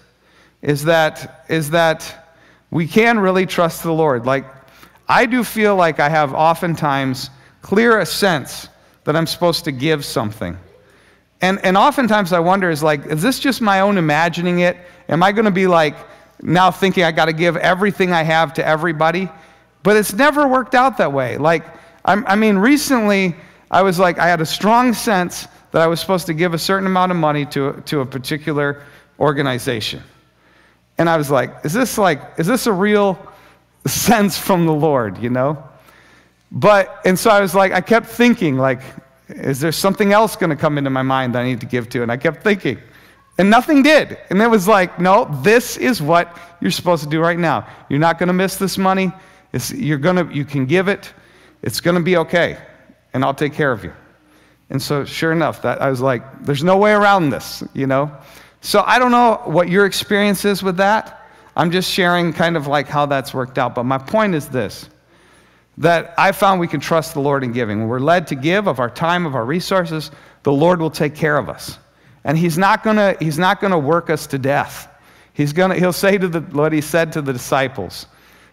is 0.63 0.85
that, 0.85 1.45
is 1.49 1.71
that 1.71 2.35
we 2.71 2.87
can 2.87 3.19
really 3.19 3.47
trust 3.47 3.83
the 3.83 3.93
Lord. 3.93 4.27
Like, 4.27 4.60
I 5.11 5.27
do 5.27 5.43
feel 5.43 5.75
like 5.75 5.99
I 5.99 6.09
have 6.09 6.35
oftentimes 6.35 7.31
clear 7.63 7.99
a 7.99 8.07
sense 8.07 8.69
that 9.03 9.17
I'm 9.17 9.27
supposed 9.27 9.65
to 9.65 9.73
give 9.73 10.05
something. 10.05 10.57
And, 11.41 11.59
and 11.65 11.77
oftentimes 11.77 12.33
I 12.33 12.39
wonder 12.39 12.71
is 12.71 12.81
like, 12.81 13.05
is 13.07 13.21
this 13.21 13.41
just 13.41 13.61
my 13.61 13.81
own 13.81 13.99
imagining 13.99 14.61
it? 14.61 14.77
Am 15.09 15.25
I 15.25 15.33
going 15.33 15.47
to 15.47 15.51
be 15.51 15.67
like 15.67 15.97
now 16.43 16.71
thinking 16.71 17.03
I 17.03 17.11
got 17.11 17.25
to 17.25 17.33
give 17.33 17.57
everything 17.57 18.13
I 18.13 18.23
have 18.23 18.55
to 18.55 18.65
everybody? 18.65 19.29
But 19.83 19.97
it's 19.97 20.13
never 20.13 20.47
worked 20.47 20.77
out 20.77 20.97
that 20.99 21.13
way. 21.13 21.39
Like, 21.39 21.65
I'm, 22.05 22.25
I 22.29 22.37
mean, 22.37 22.57
recently 22.57 23.35
I 23.69 23.83
was 23.83 23.99
like, 23.99 24.21
I 24.21 24.29
had 24.29 24.41
a 24.41 24.47
strong 24.47 24.95
sense 24.95 25.49
that 25.73 25.83
I 25.83 25.89
was 25.89 25.99
supposed 25.99 26.27
to 26.27 26.35
give 26.35 26.55
a 26.55 26.59
certain 26.59 26.87
amount 26.87 27.11
of 27.11 27.19
money 27.19 27.45
to, 27.47 27.83
to 27.87 28.01
a 28.03 28.07
particular 28.07 28.85
organization. 29.19 30.05
And 30.99 31.11
I 31.11 31.17
was 31.17 31.33
like, 31.33 31.65
is 31.65 31.73
this 31.73 31.99
like, 31.99 32.21
is 32.39 32.47
this 32.47 32.69
a 32.69 32.73
real 32.73 33.19
sense 33.87 34.39
from 34.39 34.67
the 34.67 34.73
Lord, 34.73 35.19
you 35.19 35.31
know? 35.31 35.63
But, 36.53 37.01
and 37.05 37.19
so 37.19 37.31
I 37.31 37.41
was 37.41 37.55
like, 37.55 37.73
I 37.73 37.81
kept 37.81 38.07
thinking, 38.07 38.57
like, 38.57 38.81
is 39.29 39.61
there 39.61 39.73
something 39.73 40.13
else 40.13 40.37
going 40.37 40.51
to 40.51 40.57
come 40.57 40.79
into 40.79 40.91
my 40.91 41.03
mind 41.03 41.35
that 41.35 41.41
I 41.41 41.45
need 41.45 41.61
to 41.61 41.67
give 41.67 41.89
to? 41.91 42.03
And 42.03 42.11
I 42.11 42.17
kept 42.17 42.43
thinking, 42.43 42.79
and 43.39 43.49
nothing 43.49 43.83
did. 43.83 44.19
And 44.29 44.43
it 44.43 44.49
was 44.49 44.67
like, 44.67 45.01
no, 45.01 45.25
this 45.43 45.77
is 45.77 46.03
what 46.03 46.37
you're 46.61 46.71
supposed 46.71 47.05
to 47.05 47.09
do 47.09 47.21
right 47.21 47.39
now. 47.39 47.67
You're 47.89 48.01
not 48.01 48.19
going 48.19 48.27
to 48.27 48.33
miss 48.33 48.57
this 48.57 48.77
money. 48.77 49.13
It's, 49.53 49.73
you're 49.73 49.99
gonna, 49.99 50.31
you 50.33 50.45
can 50.45 50.67
give 50.67 50.89
it. 50.89 51.13
It's 51.63 51.81
going 51.81 51.97
to 51.97 52.03
be 52.03 52.17
okay. 52.19 52.59
And 53.15 53.25
I'll 53.25 53.35
take 53.35 53.55
care 53.55 53.73
of 53.73 53.85
you. 53.85 53.93
And 54.69 54.81
so, 54.81 55.05
sure 55.05 55.33
enough, 55.33 55.63
that 55.63 55.83
I 55.83 55.91
was 55.91 56.01
like, 56.01 56.45
there's 56.45 56.63
no 56.63 56.77
way 56.77 56.93
around 56.93 57.31
this, 57.31 57.65
you 57.75 57.87
know? 57.87 58.11
So 58.61 58.85
I 58.87 58.99
don't 58.99 59.11
know 59.11 59.41
what 59.45 59.69
your 59.69 59.87
experience 59.87 60.45
is 60.45 60.63
with 60.63 60.77
that. 60.77 61.20
I'm 61.57 61.71
just 61.71 61.91
sharing 61.91 62.33
kind 62.33 62.57
of 62.57 62.67
like 62.67 62.87
how 62.87 63.07
that's 63.07 63.35
worked 63.35 63.59
out. 63.59 63.75
But 63.75 63.85
my 63.85 63.99
point 63.99 64.35
is 64.35 64.49
this 64.49 64.89
that 65.79 66.13
I 66.19 66.33
found 66.33 66.61
we 66.61 66.69
can 66.69 66.81
trust 66.81 67.15
the 67.15 67.21
Lord 67.21 67.43
in 67.43 67.53
giving. 67.53 67.81
When 67.81 67.89
we're 67.89 68.01
led 68.01 68.27
to 68.29 68.35
give 68.35 68.67
of 68.67 68.81
our 68.81 68.91
time, 68.91 69.25
of 69.25 69.35
our 69.35 69.47
resources, 69.47 70.11
the 70.43 70.53
Lord 70.53 70.79
will 70.79 70.91
take 70.91 71.15
care 71.15 71.39
of 71.39 71.49
us. 71.49 71.79
And 72.25 72.37
He's 72.37 72.59
not 72.59 72.83
gonna, 72.85 73.17
he's 73.19 73.39
not 73.39 73.61
gonna 73.61 73.79
work 73.79 74.11
us 74.11 74.27
to 74.29 74.39
death. 74.39 74.89
He's 75.33 75.55
gonna, 75.55 75.77
he'll 75.77 75.93
say 75.93 76.19
to 76.19 76.29
the, 76.29 76.41
what 76.41 76.73
He 76.73 76.83
said 76.83 77.13
to 77.15 77.23
the 77.23 77.33
disciples. 77.33 78.07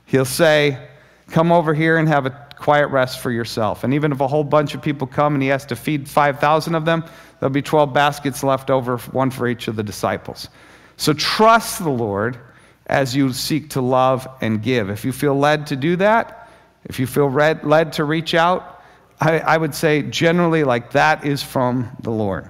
He'll 0.05 0.25
say, 0.25 0.88
Come 1.29 1.51
over 1.51 1.73
here 1.73 1.97
and 1.97 2.07
have 2.07 2.25
a 2.25 2.47
quiet 2.57 2.88
rest 2.88 3.19
for 3.19 3.31
yourself. 3.31 3.83
And 3.83 3.93
even 3.93 4.13
if 4.13 4.21
a 4.21 4.27
whole 4.27 4.45
bunch 4.45 4.73
of 4.73 4.81
people 4.81 5.05
come 5.05 5.33
and 5.33 5.43
He 5.43 5.49
has 5.49 5.65
to 5.65 5.75
feed 5.75 6.07
5,000 6.07 6.75
of 6.75 6.86
them, 6.86 7.03
there'll 7.39 7.51
be 7.51 7.62
12 7.62 7.93
baskets 7.93 8.43
left 8.43 8.69
over, 8.69 8.97
one 8.97 9.29
for 9.29 9.49
each 9.49 9.67
of 9.67 9.75
the 9.75 9.83
disciples. 9.83 10.47
So 10.95 11.12
trust 11.12 11.79
the 11.79 11.89
Lord 11.89 12.39
as 12.88 13.15
you 13.15 13.34
seek 13.34 13.69
to 13.71 13.82
love 13.82 14.28
and 14.41 14.63
give. 14.63 14.89
If 14.89 15.06
you 15.06 15.12
feel 15.12 15.38
led 15.38 15.67
to 15.67 15.76
do 15.76 15.97
that, 15.97 16.50
if 16.86 17.00
you 17.00 17.06
feel 17.06 17.28
read, 17.28 17.63
led 17.63 17.93
to 17.93 18.06
reach 18.06 18.34
out, 18.34 18.82
I, 19.19 19.39
I 19.39 19.58
would 19.58 19.76
say 19.76 20.04
generally, 20.04 20.63
like 20.63 20.91
that 20.91 21.26
is 21.26 21.43
from 21.43 21.89
the 22.02 22.12
Lord. 22.12 22.50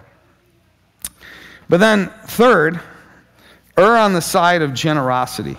But 1.69 1.80
then, 1.80 2.12
third, 2.26 2.80
err 3.78 3.97
on 3.97 4.13
the 4.13 4.21
side 4.21 4.62
of 4.62 4.73
generosity. 4.73 5.58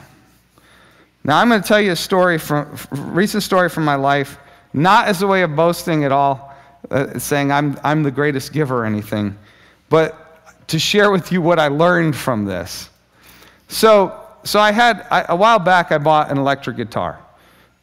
Now, 1.25 1.38
I'm 1.38 1.49
going 1.49 1.61
to 1.61 1.67
tell 1.67 1.81
you 1.81 1.93
a 1.93 1.97
story 1.97 2.38
from 2.38 2.79
recent 2.91 3.43
story 3.43 3.69
from 3.69 3.85
my 3.85 3.97
life, 3.97 4.38
not 4.73 5.09
as 5.09 5.23
a 5.23 5.27
way 5.27 5.43
of 5.43 5.57
boasting 5.57 6.05
at 6.05 6.12
all, 6.12 6.55
uh, 6.91 7.19
saying 7.19 7.51
I'm, 7.51 7.79
I'm 7.83 8.03
the 8.03 8.11
greatest 8.11 8.53
giver 8.53 8.83
or 8.83 8.87
anything, 8.87 9.37
but 9.88 10.67
to 10.69 10.79
share 10.79 11.11
with 11.11 11.33
you 11.33 11.43
what 11.43 11.59
I 11.59 11.69
learned 11.69 12.17
from 12.17 12.45
this. 12.45 12.91
So, 13.69 14.28
so 14.48 14.58
I 14.58 14.72
had 14.72 15.06
I, 15.11 15.26
a 15.28 15.37
while 15.37 15.58
back 15.58 15.92
I 15.92 15.98
bought 15.98 16.30
an 16.30 16.38
electric 16.38 16.78
guitar. 16.78 17.20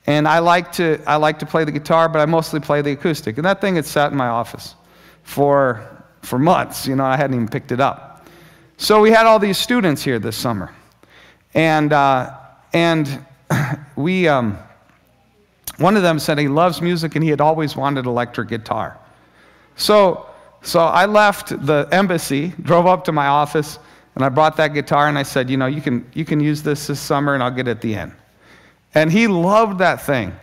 And 0.08 0.28
I 0.28 0.40
like, 0.40 0.72
to, 0.74 1.00
I 1.06 1.16
like 1.18 1.38
to 1.40 1.46
play 1.46 1.64
the 1.64 1.72
guitar, 1.72 2.10
but 2.10 2.20
I 2.20 2.26
mostly 2.26 2.60
play 2.60 2.82
the 2.82 2.92
acoustic. 2.92 3.38
And 3.38 3.46
that 3.46 3.62
thing 3.62 3.76
had 3.76 3.86
sat 3.86 4.12
in 4.12 4.18
my 4.18 4.30
office 4.30 4.74
for, 5.22 6.04
for 6.24 6.40
months. 6.40 6.88
You 6.88 6.96
know, 6.96 7.06
I 7.06 7.18
hadn't 7.18 7.36
even 7.36 7.48
picked 7.48 7.72
it 7.72 7.80
up. 7.80 8.28
So 8.78 9.00
we 9.00 9.12
had 9.12 9.28
all 9.28 9.38
these 9.38 9.60
students 9.60 10.02
here 10.04 10.18
this 10.18 10.36
summer. 10.36 10.74
And, 11.54 11.94
uh, 11.94 12.36
and 12.74 13.24
we, 13.96 14.28
um, 14.28 14.58
one 15.78 15.96
of 15.96 16.02
them 16.02 16.18
said 16.18 16.40
he 16.40 16.48
loves 16.48 16.82
music 16.82 17.14
and 17.14 17.24
he 17.24 17.30
had 17.30 17.42
always 17.42 17.76
wanted 17.76 18.08
electric 18.08 18.50
guitar. 18.50 18.98
So, 19.76 20.28
so 20.64 20.80
I 20.80 21.06
left 21.06 21.50
the 21.64 21.88
embassy, 21.92 22.54
drove 22.64 22.88
up 22.88 23.04
to 23.06 23.12
my 23.12 23.28
office, 23.28 23.78
and 24.16 24.24
I 24.24 24.30
brought 24.30 24.56
that 24.58 24.70
guitar 24.70 25.08
and 25.08 25.18
I 25.18 25.24
said, 25.24 25.50
you 25.50 25.58
know, 25.58 25.66
you 25.66 25.82
can, 25.82 26.10
you 26.14 26.26
can 26.26 26.40
use 26.40 26.64
this 26.64 26.88
this 26.88 27.00
summer 27.00 27.34
and 27.34 27.44
I'll 27.44 27.52
get 27.52 27.68
it 27.68 27.72
at 27.72 27.82
the 27.82 27.96
end. 27.96 28.14
And 28.94 29.12
he 29.12 29.28
loved 29.28 29.80
that 29.80 30.02
thing. 30.02 30.34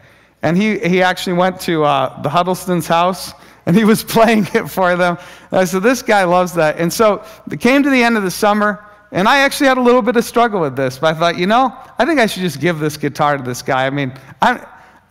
And 0.43 0.57
he, 0.57 0.79
he 0.79 1.03
actually 1.03 1.35
went 1.35 1.61
to 1.63 1.85
uh, 1.85 2.21
the 2.21 2.29
Huddleston's 2.29 2.87
house 2.87 3.33
and 3.65 3.75
he 3.75 3.85
was 3.85 4.05
playing 4.05 4.47
it 4.55 4.69
for 4.69 4.95
them. 4.97 5.17
And 5.51 5.61
I 5.61 5.65
said, 5.65 5.83
This 5.83 6.03
guy 6.03 6.25
loves 6.25 6.53
that. 6.55 6.79
And 6.79 6.93
so 6.93 7.25
it 7.51 7.61
came 7.61 7.83
to 7.83 7.91
the 7.91 8.03
end 8.03 8.17
of 8.17 8.23
the 8.23 8.31
summer, 8.31 8.85
and 9.11 9.29
I 9.29 9.39
actually 9.39 9.69
had 9.69 9.79
a 9.79 9.83
little 9.83 10.03
bit 10.03 10.17
of 10.17 10.25
struggle 10.25 10.61
with 10.61 10.75
this, 10.75 10.99
but 10.99 11.15
I 11.15 11.19
thought, 11.19 11.39
you 11.39 11.47
know, 11.47 11.77
I 11.99 12.07
think 12.07 12.19
I 12.19 12.27
should 12.27 12.43
just 12.43 12.61
give 12.61 12.79
this 12.79 12.97
guitar 12.97 13.37
to 13.37 13.43
this 13.43 13.61
guy. 13.61 13.87
I 13.87 13.91
mean, 13.91 14.13
I'm, 14.41 14.65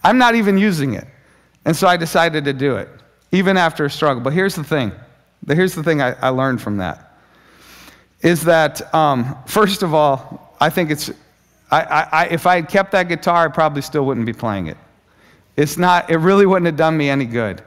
I'm 0.04 0.18
not 0.18 0.36
even 0.36 0.58
using 0.58 0.96
it. 0.96 1.08
And 1.66 1.76
so 1.76 1.88
I 1.88 1.98
decided 1.98 2.44
to 2.46 2.54
do 2.54 2.78
it, 2.78 2.90
even 3.32 3.58
after 3.58 3.86
a 3.86 3.90
struggle. 3.90 4.22
But 4.24 4.34
here's 4.34 4.56
the 4.56 4.64
thing 4.64 4.92
here's 5.48 5.74
the 5.74 5.84
thing 5.84 6.02
I, 6.02 6.14
I 6.14 6.30
learned 6.30 6.62
from 6.62 6.78
that 6.78 7.11
is 8.22 8.44
that, 8.44 8.94
um, 8.94 9.36
first 9.48 9.84
of 9.84 9.94
all, 9.94 10.56
I 10.60 10.70
think 10.70 10.92
it's, 10.92 11.10
I, 11.72 12.08
I, 12.12 12.26
if 12.26 12.46
I 12.46 12.56
had 12.56 12.70
kept 12.70 12.92
that 12.92 13.08
guitar, 13.08 13.46
I 13.46 13.48
probably 13.48 13.82
still 13.82 14.06
wouldn't 14.06 14.26
be 14.26 14.34
playing 14.34 14.68
it. 14.68 14.78
It's 15.58 15.78
not, 15.78 16.10
it 16.10 16.18
really 16.18 16.46
wouldn't 16.46 16.66
have 16.66 16.76
done 16.76 16.98
me 16.98 17.10
any 17.10 17.26
good. 17.26 17.64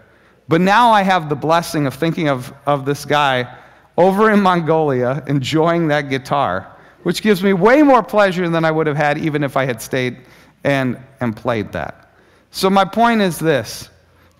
But 0.49 0.61
now 0.61 0.91
I 0.91 1.03
have 1.03 1.29
the 1.29 1.35
blessing 1.35 1.87
of 1.87 1.95
thinking 1.95 2.29
of, 2.29 2.53
of 2.67 2.85
this 2.85 3.05
guy 3.05 3.57
over 3.97 4.31
in 4.31 4.41
Mongolia 4.41 5.23
enjoying 5.27 5.89
that 5.89 6.11
guitar, 6.11 6.71
which 7.03 7.23
gives 7.23 7.43
me 7.43 7.53
way 7.53 7.83
more 7.83 8.03
pleasure 8.03 8.49
than 8.49 8.65
I 8.65 8.71
would 8.71 8.87
have 8.87 8.97
had 8.97 9.19
even 9.19 9.43
if 9.43 9.57
I 9.57 9.65
had 9.65 9.81
stayed 9.81 10.19
and, 10.65 10.99
and 11.21 11.37
played 11.37 11.73
that. 11.73 12.13
So, 12.51 12.71
my 12.71 12.85
point 12.85 13.21
is 13.21 13.39
this 13.39 13.89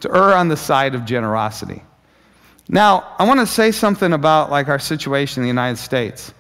to 0.01 0.15
err 0.15 0.35
on 0.35 0.49
the 0.49 0.57
side 0.57 0.95
of 0.95 1.05
generosity. 1.05 1.83
Now, 2.69 3.15
I 3.19 3.25
want 3.27 3.41
to 3.41 3.47
say 3.47 3.71
something 3.71 4.13
about 4.13 4.51
like 4.51 4.69
our 4.69 4.79
situation 4.79 5.43
in 5.43 5.45
the 5.45 5.49
United 5.49 5.77
States. 5.77 6.33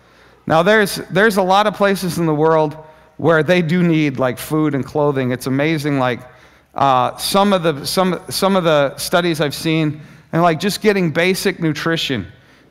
Now, 0.46 0.62
there's, 0.62 0.96
there's 1.10 1.36
a 1.36 1.42
lot 1.42 1.66
of 1.66 1.74
places 1.74 2.18
in 2.18 2.26
the 2.26 2.34
world 2.34 2.76
where 3.16 3.42
they 3.42 3.62
do 3.62 3.82
need 3.82 4.18
like 4.18 4.38
food 4.38 4.74
and 4.74 4.84
clothing. 4.84 5.32
It's 5.32 5.46
amazing, 5.46 5.98
like 5.98 6.20
uh, 6.74 7.16
some, 7.16 7.52
of 7.52 7.62
the, 7.62 7.84
some, 7.84 8.20
some 8.28 8.56
of 8.56 8.64
the 8.64 8.96
studies 8.96 9.40
I've 9.40 9.54
seen, 9.54 10.00
and 10.32 10.42
like 10.42 10.60
just 10.60 10.80
getting 10.80 11.10
basic 11.10 11.60
nutrition 11.60 12.26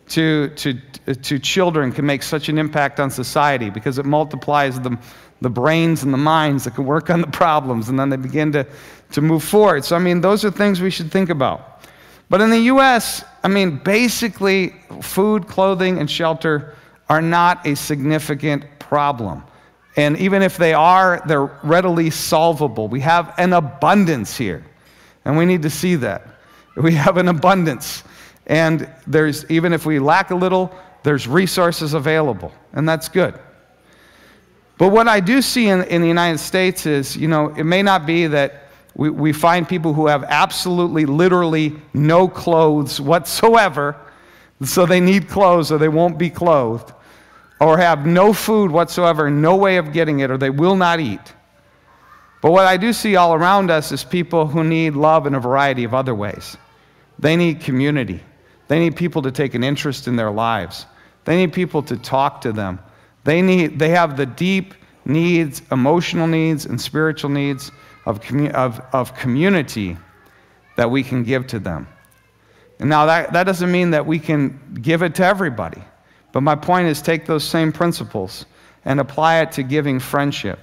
to, 0.09 0.49
to, 0.49 0.73
to 1.15 1.39
children 1.39 1.91
can 1.91 2.05
make 2.05 2.23
such 2.23 2.49
an 2.49 2.57
impact 2.57 2.99
on 2.99 3.09
society 3.09 3.69
because 3.69 3.97
it 3.97 4.05
multiplies 4.05 4.79
the, 4.79 4.97
the 5.41 5.49
brains 5.49 6.03
and 6.03 6.13
the 6.13 6.17
minds 6.17 6.65
that 6.65 6.75
can 6.75 6.85
work 6.85 7.09
on 7.09 7.21
the 7.21 7.27
problems 7.27 7.87
and 7.89 7.97
then 7.97 8.09
they 8.09 8.17
begin 8.17 8.51
to, 8.51 8.67
to 9.11 9.21
move 9.21 9.43
forward. 9.43 9.85
So, 9.85 9.95
I 9.95 9.99
mean, 9.99 10.21
those 10.21 10.43
are 10.43 10.51
things 10.51 10.81
we 10.81 10.89
should 10.89 11.11
think 11.11 11.29
about. 11.29 11.85
But 12.29 12.41
in 12.41 12.49
the 12.49 12.59
US, 12.61 13.23
I 13.43 13.47
mean, 13.47 13.77
basically, 13.77 14.75
food, 15.01 15.47
clothing, 15.47 15.99
and 15.99 16.09
shelter 16.09 16.75
are 17.09 17.21
not 17.21 17.65
a 17.67 17.75
significant 17.75 18.65
problem. 18.79 19.43
And 19.95 20.17
even 20.17 20.41
if 20.41 20.57
they 20.57 20.73
are, 20.73 21.21
they're 21.27 21.45
readily 21.63 22.09
solvable. 22.09 22.87
We 22.87 23.01
have 23.01 23.33
an 23.37 23.53
abundance 23.53 24.35
here, 24.35 24.65
and 25.25 25.37
we 25.37 25.45
need 25.45 25.61
to 25.63 25.69
see 25.69 25.95
that. 25.97 26.27
We 26.75 26.93
have 26.93 27.17
an 27.17 27.27
abundance. 27.27 28.03
And 28.47 28.89
there's, 29.05 29.49
even 29.49 29.73
if 29.73 29.85
we 29.85 29.99
lack 29.99 30.31
a 30.31 30.35
little, 30.35 30.73
there's 31.03 31.27
resources 31.27 31.93
available, 31.93 32.51
and 32.73 32.89
that's 32.89 33.09
good. 33.09 33.37
But 34.77 34.89
what 34.89 35.07
I 35.07 35.19
do 35.19 35.41
see 35.41 35.67
in, 35.67 35.83
in 35.83 36.01
the 36.01 36.07
United 36.07 36.39
States 36.39 36.85
is, 36.85 37.15
you 37.15 37.27
know, 37.27 37.49
it 37.49 37.63
may 37.63 37.83
not 37.83 38.05
be 38.05 38.25
that 38.27 38.62
we, 38.95 39.09
we 39.09 39.33
find 39.33 39.67
people 39.67 39.93
who 39.93 40.07
have 40.07 40.23
absolutely, 40.25 41.05
literally 41.05 41.75
no 41.93 42.27
clothes 42.27 43.01
whatsoever, 43.01 43.95
so 44.63 44.85
they 44.85 44.99
need 44.99 45.27
clothes 45.27 45.71
or 45.71 45.77
they 45.77 45.89
won't 45.89 46.17
be 46.17 46.29
clothed, 46.29 46.93
or 47.59 47.77
have 47.77 48.05
no 48.05 48.33
food 48.33 48.71
whatsoever, 48.71 49.29
no 49.29 49.55
way 49.55 49.77
of 49.77 49.93
getting 49.93 50.19
it, 50.19 50.29
or 50.29 50.37
they 50.37 50.49
will 50.49 50.75
not 50.75 50.99
eat. 50.99 51.33
But 52.41 52.51
what 52.51 52.65
I 52.65 52.77
do 52.77 52.91
see 52.93 53.15
all 53.15 53.33
around 53.33 53.71
us 53.71 53.91
is 53.91 54.03
people 54.03 54.47
who 54.47 54.63
need 54.63 54.95
love 54.95 55.25
in 55.25 55.33
a 55.33 55.39
variety 55.39 55.85
of 55.85 55.93
other 55.93 56.13
ways. 56.13 56.57
They 57.17 57.35
need 57.35 57.61
community. 57.61 58.21
They 58.67 58.79
need 58.79 58.95
people 58.95 59.21
to 59.21 59.31
take 59.31 59.53
an 59.53 59.63
interest 59.63 60.07
in 60.07 60.17
their 60.17 60.31
lives. 60.31 60.85
They 61.25 61.37
need 61.37 61.53
people 61.53 61.81
to 61.83 61.97
talk 61.97 62.41
to 62.41 62.51
them. 62.51 62.79
They, 63.23 63.41
need, 63.41 63.79
they 63.79 63.89
have 63.89 64.17
the 64.17 64.25
deep 64.25 64.73
needs, 65.05 65.61
emotional 65.71 66.27
needs, 66.27 66.65
and 66.65 66.79
spiritual 66.79 67.29
needs 67.29 67.71
of, 68.05 68.21
commu- 68.21 68.51
of, 68.51 68.81
of 68.91 69.15
community 69.15 69.97
that 70.75 70.89
we 70.89 71.03
can 71.03 71.23
give 71.23 71.47
to 71.47 71.59
them. 71.59 71.87
And 72.79 72.89
now, 72.89 73.05
that, 73.05 73.33
that 73.33 73.43
doesn't 73.43 73.71
mean 73.71 73.91
that 73.91 74.05
we 74.05 74.19
can 74.19 74.79
give 74.81 75.03
it 75.03 75.15
to 75.15 75.25
everybody. 75.25 75.81
But 76.31 76.41
my 76.41 76.55
point 76.55 76.87
is 76.87 77.01
take 77.01 77.25
those 77.25 77.43
same 77.43 77.71
principles 77.71 78.45
and 78.85 78.99
apply 78.99 79.41
it 79.41 79.51
to 79.53 79.63
giving 79.63 79.99
friendship. 79.99 80.59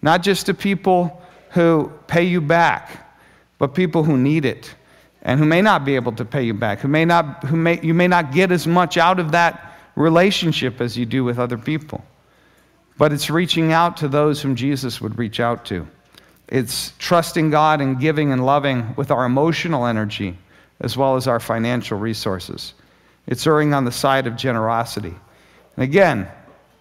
Not 0.00 0.22
just 0.22 0.46
to 0.46 0.54
people 0.54 1.22
who 1.50 1.92
pay 2.06 2.24
you 2.24 2.40
back, 2.40 3.14
but 3.58 3.74
people 3.74 4.02
who 4.02 4.16
need 4.16 4.44
it 4.44 4.74
and 5.22 5.38
who 5.38 5.46
may 5.46 5.62
not 5.62 5.84
be 5.84 5.94
able 5.94 6.12
to 6.12 6.24
pay 6.24 6.42
you 6.42 6.54
back, 6.54 6.80
who 6.80 6.88
may 6.88 7.04
not, 7.04 7.44
who 7.44 7.56
may, 7.56 7.80
you 7.80 7.94
may 7.94 8.08
not 8.08 8.32
get 8.32 8.50
as 8.50 8.66
much 8.66 8.96
out 8.96 9.20
of 9.20 9.30
that 9.32 9.76
relationship 9.94 10.80
as 10.80 10.96
you 10.96 11.06
do 11.06 11.22
with 11.22 11.38
other 11.38 11.58
people. 11.58 12.02
But 12.98 13.12
it's 13.12 13.30
reaching 13.30 13.72
out 13.72 13.98
to 13.98 14.08
those 14.08 14.42
whom 14.42 14.56
Jesus 14.56 15.00
would 15.00 15.18
reach 15.18 15.38
out 15.38 15.64
to. 15.66 15.86
It's 16.48 16.92
trusting 16.98 17.50
God 17.50 17.80
and 17.80 17.98
giving 17.98 18.32
and 18.32 18.44
loving 18.44 18.94
with 18.96 19.10
our 19.10 19.24
emotional 19.24 19.86
energy 19.86 20.36
as 20.80 20.96
well 20.96 21.16
as 21.16 21.26
our 21.26 21.40
financial 21.40 21.98
resources. 21.98 22.74
It's 23.26 23.46
erring 23.46 23.72
on 23.72 23.84
the 23.84 23.92
side 23.92 24.26
of 24.26 24.36
generosity. 24.36 25.14
And 25.76 25.84
again, 25.84 26.28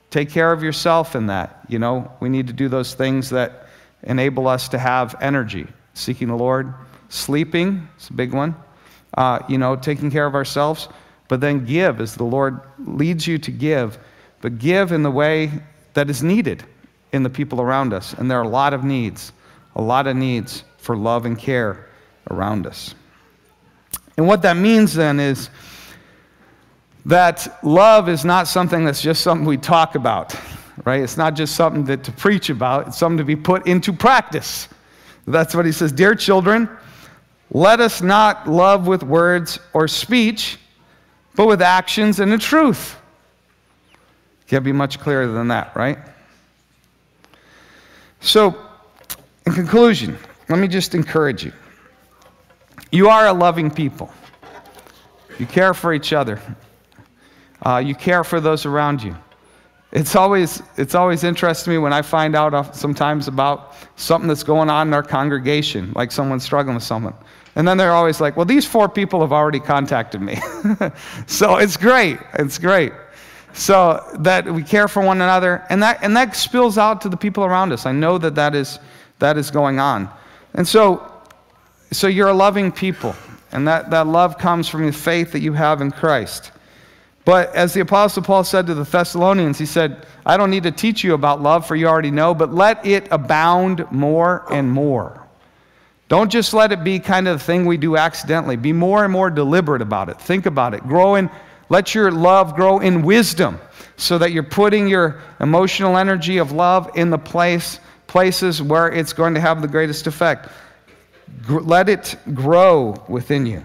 take 0.09 0.29
care 0.29 0.51
of 0.51 0.63
yourself 0.63 1.15
in 1.15 1.27
that. 1.27 1.61
You 1.69 1.79
know, 1.79 2.11
we 2.19 2.27
need 2.27 2.47
to 2.47 2.53
do 2.53 2.67
those 2.67 2.95
things 2.95 3.29
that 3.29 3.67
enable 4.03 4.47
us 4.47 4.67
to 4.69 4.79
have 4.79 5.15
energy. 5.21 5.67
Seeking 5.93 6.29
the 6.29 6.35
Lord, 6.35 6.73
sleeping, 7.09 7.87
it's 7.95 8.09
a 8.09 8.13
big 8.13 8.33
one. 8.33 8.55
Uh, 9.13 9.39
you 9.47 9.57
know, 9.57 9.75
taking 9.75 10.09
care 10.09 10.25
of 10.25 10.35
ourselves, 10.35 10.87
but 11.27 11.41
then 11.41 11.65
give 11.65 12.01
as 12.01 12.15
the 12.15 12.23
Lord 12.23 12.61
leads 12.79 13.27
you 13.27 13.37
to 13.37 13.51
give, 13.51 13.99
but 14.41 14.57
give 14.57 14.91
in 14.91 15.03
the 15.03 15.11
way 15.11 15.51
that 15.93 16.09
is 16.09 16.23
needed 16.23 16.63
in 17.11 17.23
the 17.23 17.29
people 17.29 17.61
around 17.61 17.93
us. 17.93 18.13
And 18.13 18.31
there 18.31 18.39
are 18.39 18.43
a 18.43 18.49
lot 18.49 18.73
of 18.73 18.83
needs 18.83 19.33
a 19.75 19.81
lot 19.81 20.07
of 20.07 20.15
needs 20.15 20.63
for 20.77 20.97
love 20.97 21.25
and 21.25 21.37
care 21.37 21.89
around 22.29 22.67
us. 22.67 22.95
And 24.17 24.27
what 24.27 24.41
that 24.41 24.57
means 24.57 24.93
then 24.93 25.19
is 25.19 25.49
that 27.05 27.63
love 27.63 28.09
is 28.09 28.23
not 28.23 28.47
something 28.47 28.85
that's 28.85 29.01
just 29.01 29.21
something 29.21 29.45
we 29.45 29.57
talk 29.57 29.95
about, 29.95 30.35
right? 30.85 31.01
It's 31.01 31.17
not 31.17 31.33
just 31.33 31.55
something 31.55 31.83
that 31.85 32.03
to 32.03 32.11
preach 32.11 32.49
about, 32.49 32.87
it's 32.87 32.97
something 32.97 33.17
to 33.17 33.23
be 33.23 33.35
put 33.35 33.65
into 33.67 33.93
practice. 33.93 34.67
That's 35.25 35.55
what 35.55 35.65
he 35.65 35.71
says 35.71 35.91
Dear 35.91 36.15
children, 36.15 36.69
let 37.51 37.79
us 37.79 38.01
not 38.01 38.47
love 38.47 38.87
with 38.87 39.03
words 39.03 39.59
or 39.73 39.87
speech, 39.87 40.57
but 41.35 41.47
with 41.47 41.61
actions 41.61 42.19
and 42.19 42.31
the 42.31 42.37
truth. 42.37 42.97
Can't 44.47 44.63
be 44.63 44.71
much 44.71 44.99
clearer 44.99 45.27
than 45.27 45.47
that, 45.47 45.75
right? 45.75 45.97
So, 48.19 48.57
in 49.51 49.55
conclusion, 49.55 50.17
let 50.47 50.59
me 50.59 50.67
just 50.67 50.95
encourage 50.95 51.43
you. 51.43 51.51
You 52.91 53.09
are 53.09 53.27
a 53.27 53.33
loving 53.33 53.69
people. 53.69 54.09
You 55.39 55.45
care 55.45 55.73
for 55.73 55.93
each 55.93 56.13
other. 56.13 56.41
Uh, 57.65 57.81
you 57.85 57.93
care 57.93 58.23
for 58.23 58.39
those 58.39 58.65
around 58.65 59.03
you. 59.03 59.15
It's 59.91 60.15
always, 60.15 60.63
it's 60.77 60.95
always 60.95 61.25
interesting 61.25 61.65
to 61.65 61.69
me 61.71 61.77
when 61.79 61.91
I 61.91 62.01
find 62.01 62.33
out 62.33 62.75
sometimes 62.75 63.27
about 63.27 63.75
something 63.97 64.29
that's 64.29 64.43
going 64.43 64.69
on 64.69 64.87
in 64.87 64.93
our 64.93 65.03
congregation, 65.03 65.91
like 65.95 66.13
someone's 66.13 66.43
struggling 66.43 66.75
with 66.75 66.83
someone. 66.83 67.13
And 67.55 67.67
then 67.67 67.77
they're 67.77 67.91
always 67.91 68.21
like, 68.21 68.37
well, 68.37 68.45
these 68.45 68.65
four 68.65 68.87
people 68.87 69.19
have 69.19 69.33
already 69.33 69.59
contacted 69.59 70.21
me. 70.21 70.39
so 71.27 71.57
it's 71.57 71.75
great. 71.75 72.19
It's 72.35 72.57
great. 72.57 72.93
So 73.51 74.01
that 74.19 74.49
we 74.49 74.63
care 74.63 74.87
for 74.87 75.03
one 75.03 75.19
another. 75.19 75.65
And 75.69 75.83
that, 75.83 76.01
and 76.01 76.15
that 76.15 76.37
spills 76.37 76.77
out 76.77 77.01
to 77.01 77.09
the 77.09 77.17
people 77.17 77.43
around 77.43 77.73
us. 77.73 77.85
I 77.85 77.91
know 77.91 78.17
that 78.17 78.35
that 78.35 78.55
is 78.55 78.79
that 79.21 79.37
is 79.37 79.49
going 79.49 79.79
on. 79.79 80.09
And 80.53 80.67
so, 80.67 81.11
so 81.91 82.07
you're 82.07 82.27
a 82.27 82.33
loving 82.33 82.71
people, 82.71 83.15
and 83.53 83.67
that, 83.67 83.89
that 83.91 84.05
love 84.05 84.37
comes 84.37 84.67
from 84.67 84.85
the 84.85 84.91
faith 84.91 85.31
that 85.31 85.39
you 85.39 85.53
have 85.53 85.79
in 85.79 85.91
Christ. 85.91 86.51
But 87.23 87.55
as 87.55 87.73
the 87.73 87.81
Apostle 87.81 88.23
Paul 88.23 88.43
said 88.43 88.67
to 88.67 88.73
the 88.73 88.83
Thessalonians, 88.83 89.57
he 89.57 89.65
said, 89.65 90.05
I 90.25 90.37
don't 90.37 90.49
need 90.49 90.63
to 90.63 90.71
teach 90.71 91.03
you 91.03 91.13
about 91.13 91.41
love, 91.41 91.65
for 91.65 91.75
you 91.75 91.87
already 91.87 92.11
know, 92.11 92.33
but 92.33 92.53
let 92.53 92.85
it 92.85 93.07
abound 93.11 93.89
more 93.91 94.45
and 94.51 94.69
more. 94.69 95.25
Don't 96.09 96.31
just 96.31 96.53
let 96.53 96.73
it 96.73 96.83
be 96.83 96.99
kind 96.99 97.27
of 97.27 97.39
the 97.39 97.45
thing 97.45 97.65
we 97.65 97.77
do 97.77 97.95
accidentally. 97.95 98.57
Be 98.57 98.73
more 98.73 99.05
and 99.05 99.13
more 99.13 99.29
deliberate 99.29 99.81
about 99.81 100.09
it. 100.09 100.19
Think 100.19 100.45
about 100.45 100.73
it. 100.73 100.81
Grow 100.83 101.15
in, 101.15 101.29
let 101.69 101.95
your 101.95 102.11
love 102.11 102.55
grow 102.55 102.79
in 102.79 103.03
wisdom 103.03 103.61
so 103.95 104.17
that 104.17 104.31
you're 104.31 104.43
putting 104.43 104.89
your 104.89 105.21
emotional 105.39 105.95
energy 105.95 106.37
of 106.37 106.51
love 106.51 106.89
in 106.95 107.11
the 107.11 107.17
place 107.17 107.79
places 108.11 108.61
where 108.61 108.91
it's 108.91 109.13
going 109.13 109.33
to 109.33 109.39
have 109.39 109.61
the 109.61 109.67
greatest 109.69 110.05
effect. 110.05 110.49
let 111.47 111.87
it 111.87 112.17
grow 112.33 113.01
within 113.07 113.45
you. 113.45 113.63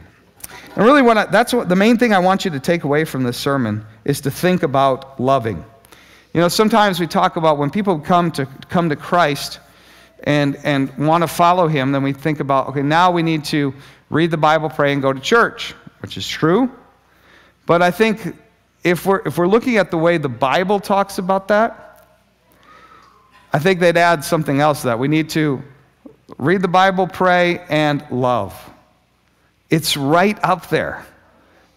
And 0.76 0.84
really, 0.84 1.02
what 1.02 1.18
I, 1.18 1.26
that's 1.26 1.52
what 1.52 1.68
the 1.68 1.74
main 1.74 1.98
thing 1.98 2.12
I 2.14 2.20
want 2.20 2.44
you 2.44 2.52
to 2.52 2.60
take 2.60 2.84
away 2.84 3.04
from 3.04 3.24
this 3.24 3.36
sermon 3.36 3.84
is 4.04 4.20
to 4.20 4.30
think 4.30 4.62
about 4.62 5.18
loving. 5.18 5.64
You 6.32 6.40
know, 6.40 6.46
sometimes 6.46 7.00
we 7.00 7.08
talk 7.08 7.34
about 7.34 7.58
when 7.58 7.70
people 7.70 7.98
come 7.98 8.30
to 8.32 8.46
come 8.68 8.88
to 8.88 8.94
Christ 8.94 9.58
and 10.22 10.56
and 10.62 10.96
want 10.96 11.22
to 11.24 11.28
follow 11.28 11.66
Him, 11.66 11.90
then 11.90 12.04
we 12.04 12.12
think 12.12 12.38
about 12.38 12.68
okay, 12.68 12.82
now 12.82 13.10
we 13.10 13.24
need 13.24 13.44
to 13.46 13.74
read 14.10 14.30
the 14.30 14.36
Bible, 14.36 14.70
pray, 14.70 14.92
and 14.92 15.02
go 15.02 15.12
to 15.12 15.18
church, 15.18 15.74
which 16.02 16.16
is 16.16 16.28
true. 16.28 16.70
But 17.66 17.82
I 17.82 17.90
think 17.90 18.36
if 18.84 19.06
we're 19.06 19.22
if 19.26 19.38
we're 19.38 19.48
looking 19.48 19.76
at 19.76 19.90
the 19.90 19.98
way 19.98 20.18
the 20.18 20.28
Bible 20.28 20.78
talks 20.78 21.18
about 21.18 21.48
that, 21.48 21.85
I 23.52 23.58
think 23.58 23.80
they'd 23.80 23.96
add 23.96 24.24
something 24.24 24.60
else 24.60 24.82
to 24.82 24.88
that. 24.88 24.98
We 24.98 25.08
need 25.08 25.30
to 25.30 25.62
read 26.38 26.62
the 26.62 26.68
Bible, 26.68 27.06
pray, 27.06 27.64
and 27.68 28.04
love. 28.10 28.54
It's 29.70 29.96
right 29.96 30.38
up 30.42 30.68
there 30.68 31.04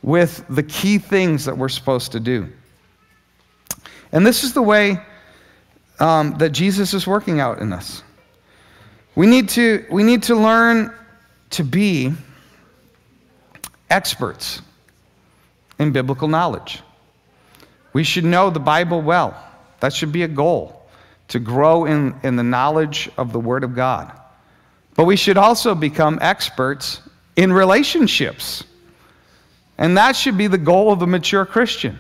with 0.02 0.44
the 0.50 0.64
key 0.64 0.98
things 0.98 1.46
that 1.46 1.58
we're 1.58 1.70
supposed 1.70 2.12
to 2.14 2.20
do. 2.20 2.50
And 4.12 4.26
this 4.26 4.44
is 4.44 4.54
the 4.54 4.62
way 4.62 5.00
um, 6.00 6.38
that 6.38 6.50
Jesus 6.50 6.94
is 6.94 7.06
working 7.06 7.40
out 7.40 7.60
in 7.60 7.74
us. 7.74 8.04
We 9.16 9.28
need 9.28 9.50
to, 9.50 9.86
we 9.92 10.04
need 10.04 10.24
to 10.24 10.36
learn 10.36 10.94
to 11.52 11.64
be 11.64 12.14
experts 13.90 14.62
in 15.78 15.92
biblical 15.92 16.28
knowledge. 16.28 16.82
We 17.94 18.04
should 18.04 18.24
know 18.24 18.50
the 18.50 18.60
Bible 18.60 19.02
well. 19.02 19.36
That 19.80 19.94
should 19.94 20.12
be 20.12 20.24
a 20.24 20.28
goal 20.28 20.79
to 21.30 21.40
grow 21.40 21.86
in, 21.86 22.16
in 22.24 22.36
the 22.36 22.44
knowledge 22.44 23.10
of 23.18 23.32
the 23.32 23.40
Word 23.40 23.64
of 23.64 23.76
God. 23.76 24.12
But 24.96 25.06
we 25.06 25.16
should 25.16 25.38
also 25.38 25.74
become 25.76 26.20
experts 26.22 27.02
in 27.36 27.54
relationships. 27.54 28.64
And 29.78 29.98
that 29.98 30.16
should 30.16 30.38
be 30.38 30.48
the 30.48 30.58
goal 30.58 30.92
of 30.92 31.02
a 31.02 31.08
mature 31.08 31.46
Christian. 31.46 31.98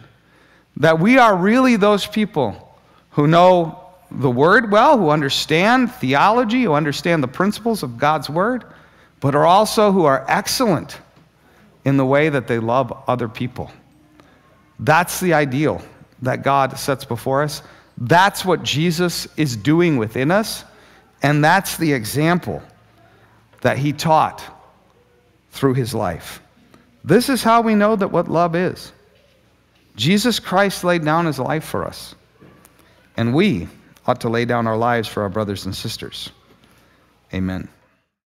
That 0.78 1.00
we 1.00 1.18
are 1.18 1.36
really 1.36 1.78
those 1.78 2.06
people 2.06 2.78
who 3.12 3.28
know 3.28 3.80
the 4.12 4.30
Word 4.30 4.72
well, 4.72 4.98
who 4.98 5.10
understand 5.10 5.92
theology, 5.92 6.63
who 6.63 6.74
understand 6.74 7.24
the 7.24 7.28
principles 7.28 7.84
of 7.84 7.98
God's 7.98 8.30
Word, 8.30 8.65
but 9.20 9.36
are 9.36 9.46
also 9.46 9.92
who 9.92 10.06
are 10.06 10.26
excellent 10.28 11.00
in 11.86 11.98
the 11.98 12.06
way 12.06 12.30
that 12.30 12.48
they 12.48 12.60
love 12.60 12.92
other 13.08 13.30
people. 13.30 13.72
That's 14.80 15.20
the 15.20 15.34
ideal 15.34 15.82
that 16.22 16.44
God 16.44 16.78
sets 16.78 17.06
before 17.06 17.44
us. 17.44 17.62
That's 17.99 18.45
what 18.45 18.63
Jesus 18.63 19.27
is 19.35 19.57
doing 19.57 19.97
within 19.97 20.31
us, 20.31 20.63
and 21.21 21.43
that's 21.43 21.77
the 21.77 21.91
example 21.91 22.63
that 23.62 23.77
he 23.77 23.91
taught 23.91 24.41
through 25.51 25.73
his 25.73 25.93
life. 25.93 26.41
This 27.03 27.27
is 27.27 27.43
how 27.43 27.62
we 27.62 27.75
know 27.75 27.97
that 27.97 28.07
what 28.07 28.29
love 28.29 28.55
is. 28.55 28.93
Jesus 29.97 30.39
Christ 30.39 30.85
laid 30.85 31.03
down 31.03 31.25
his 31.25 31.39
life 31.39 31.65
for 31.65 31.83
us, 31.83 32.15
and 33.17 33.35
we 33.35 33.67
ought 34.07 34.21
to 34.21 34.29
lay 34.29 34.45
down 34.45 34.65
our 34.65 34.77
lives 34.77 35.09
for 35.09 35.23
our 35.23 35.29
brothers 35.29 35.65
and 35.65 35.75
sisters. 35.75 36.31
Amen. 37.33 37.67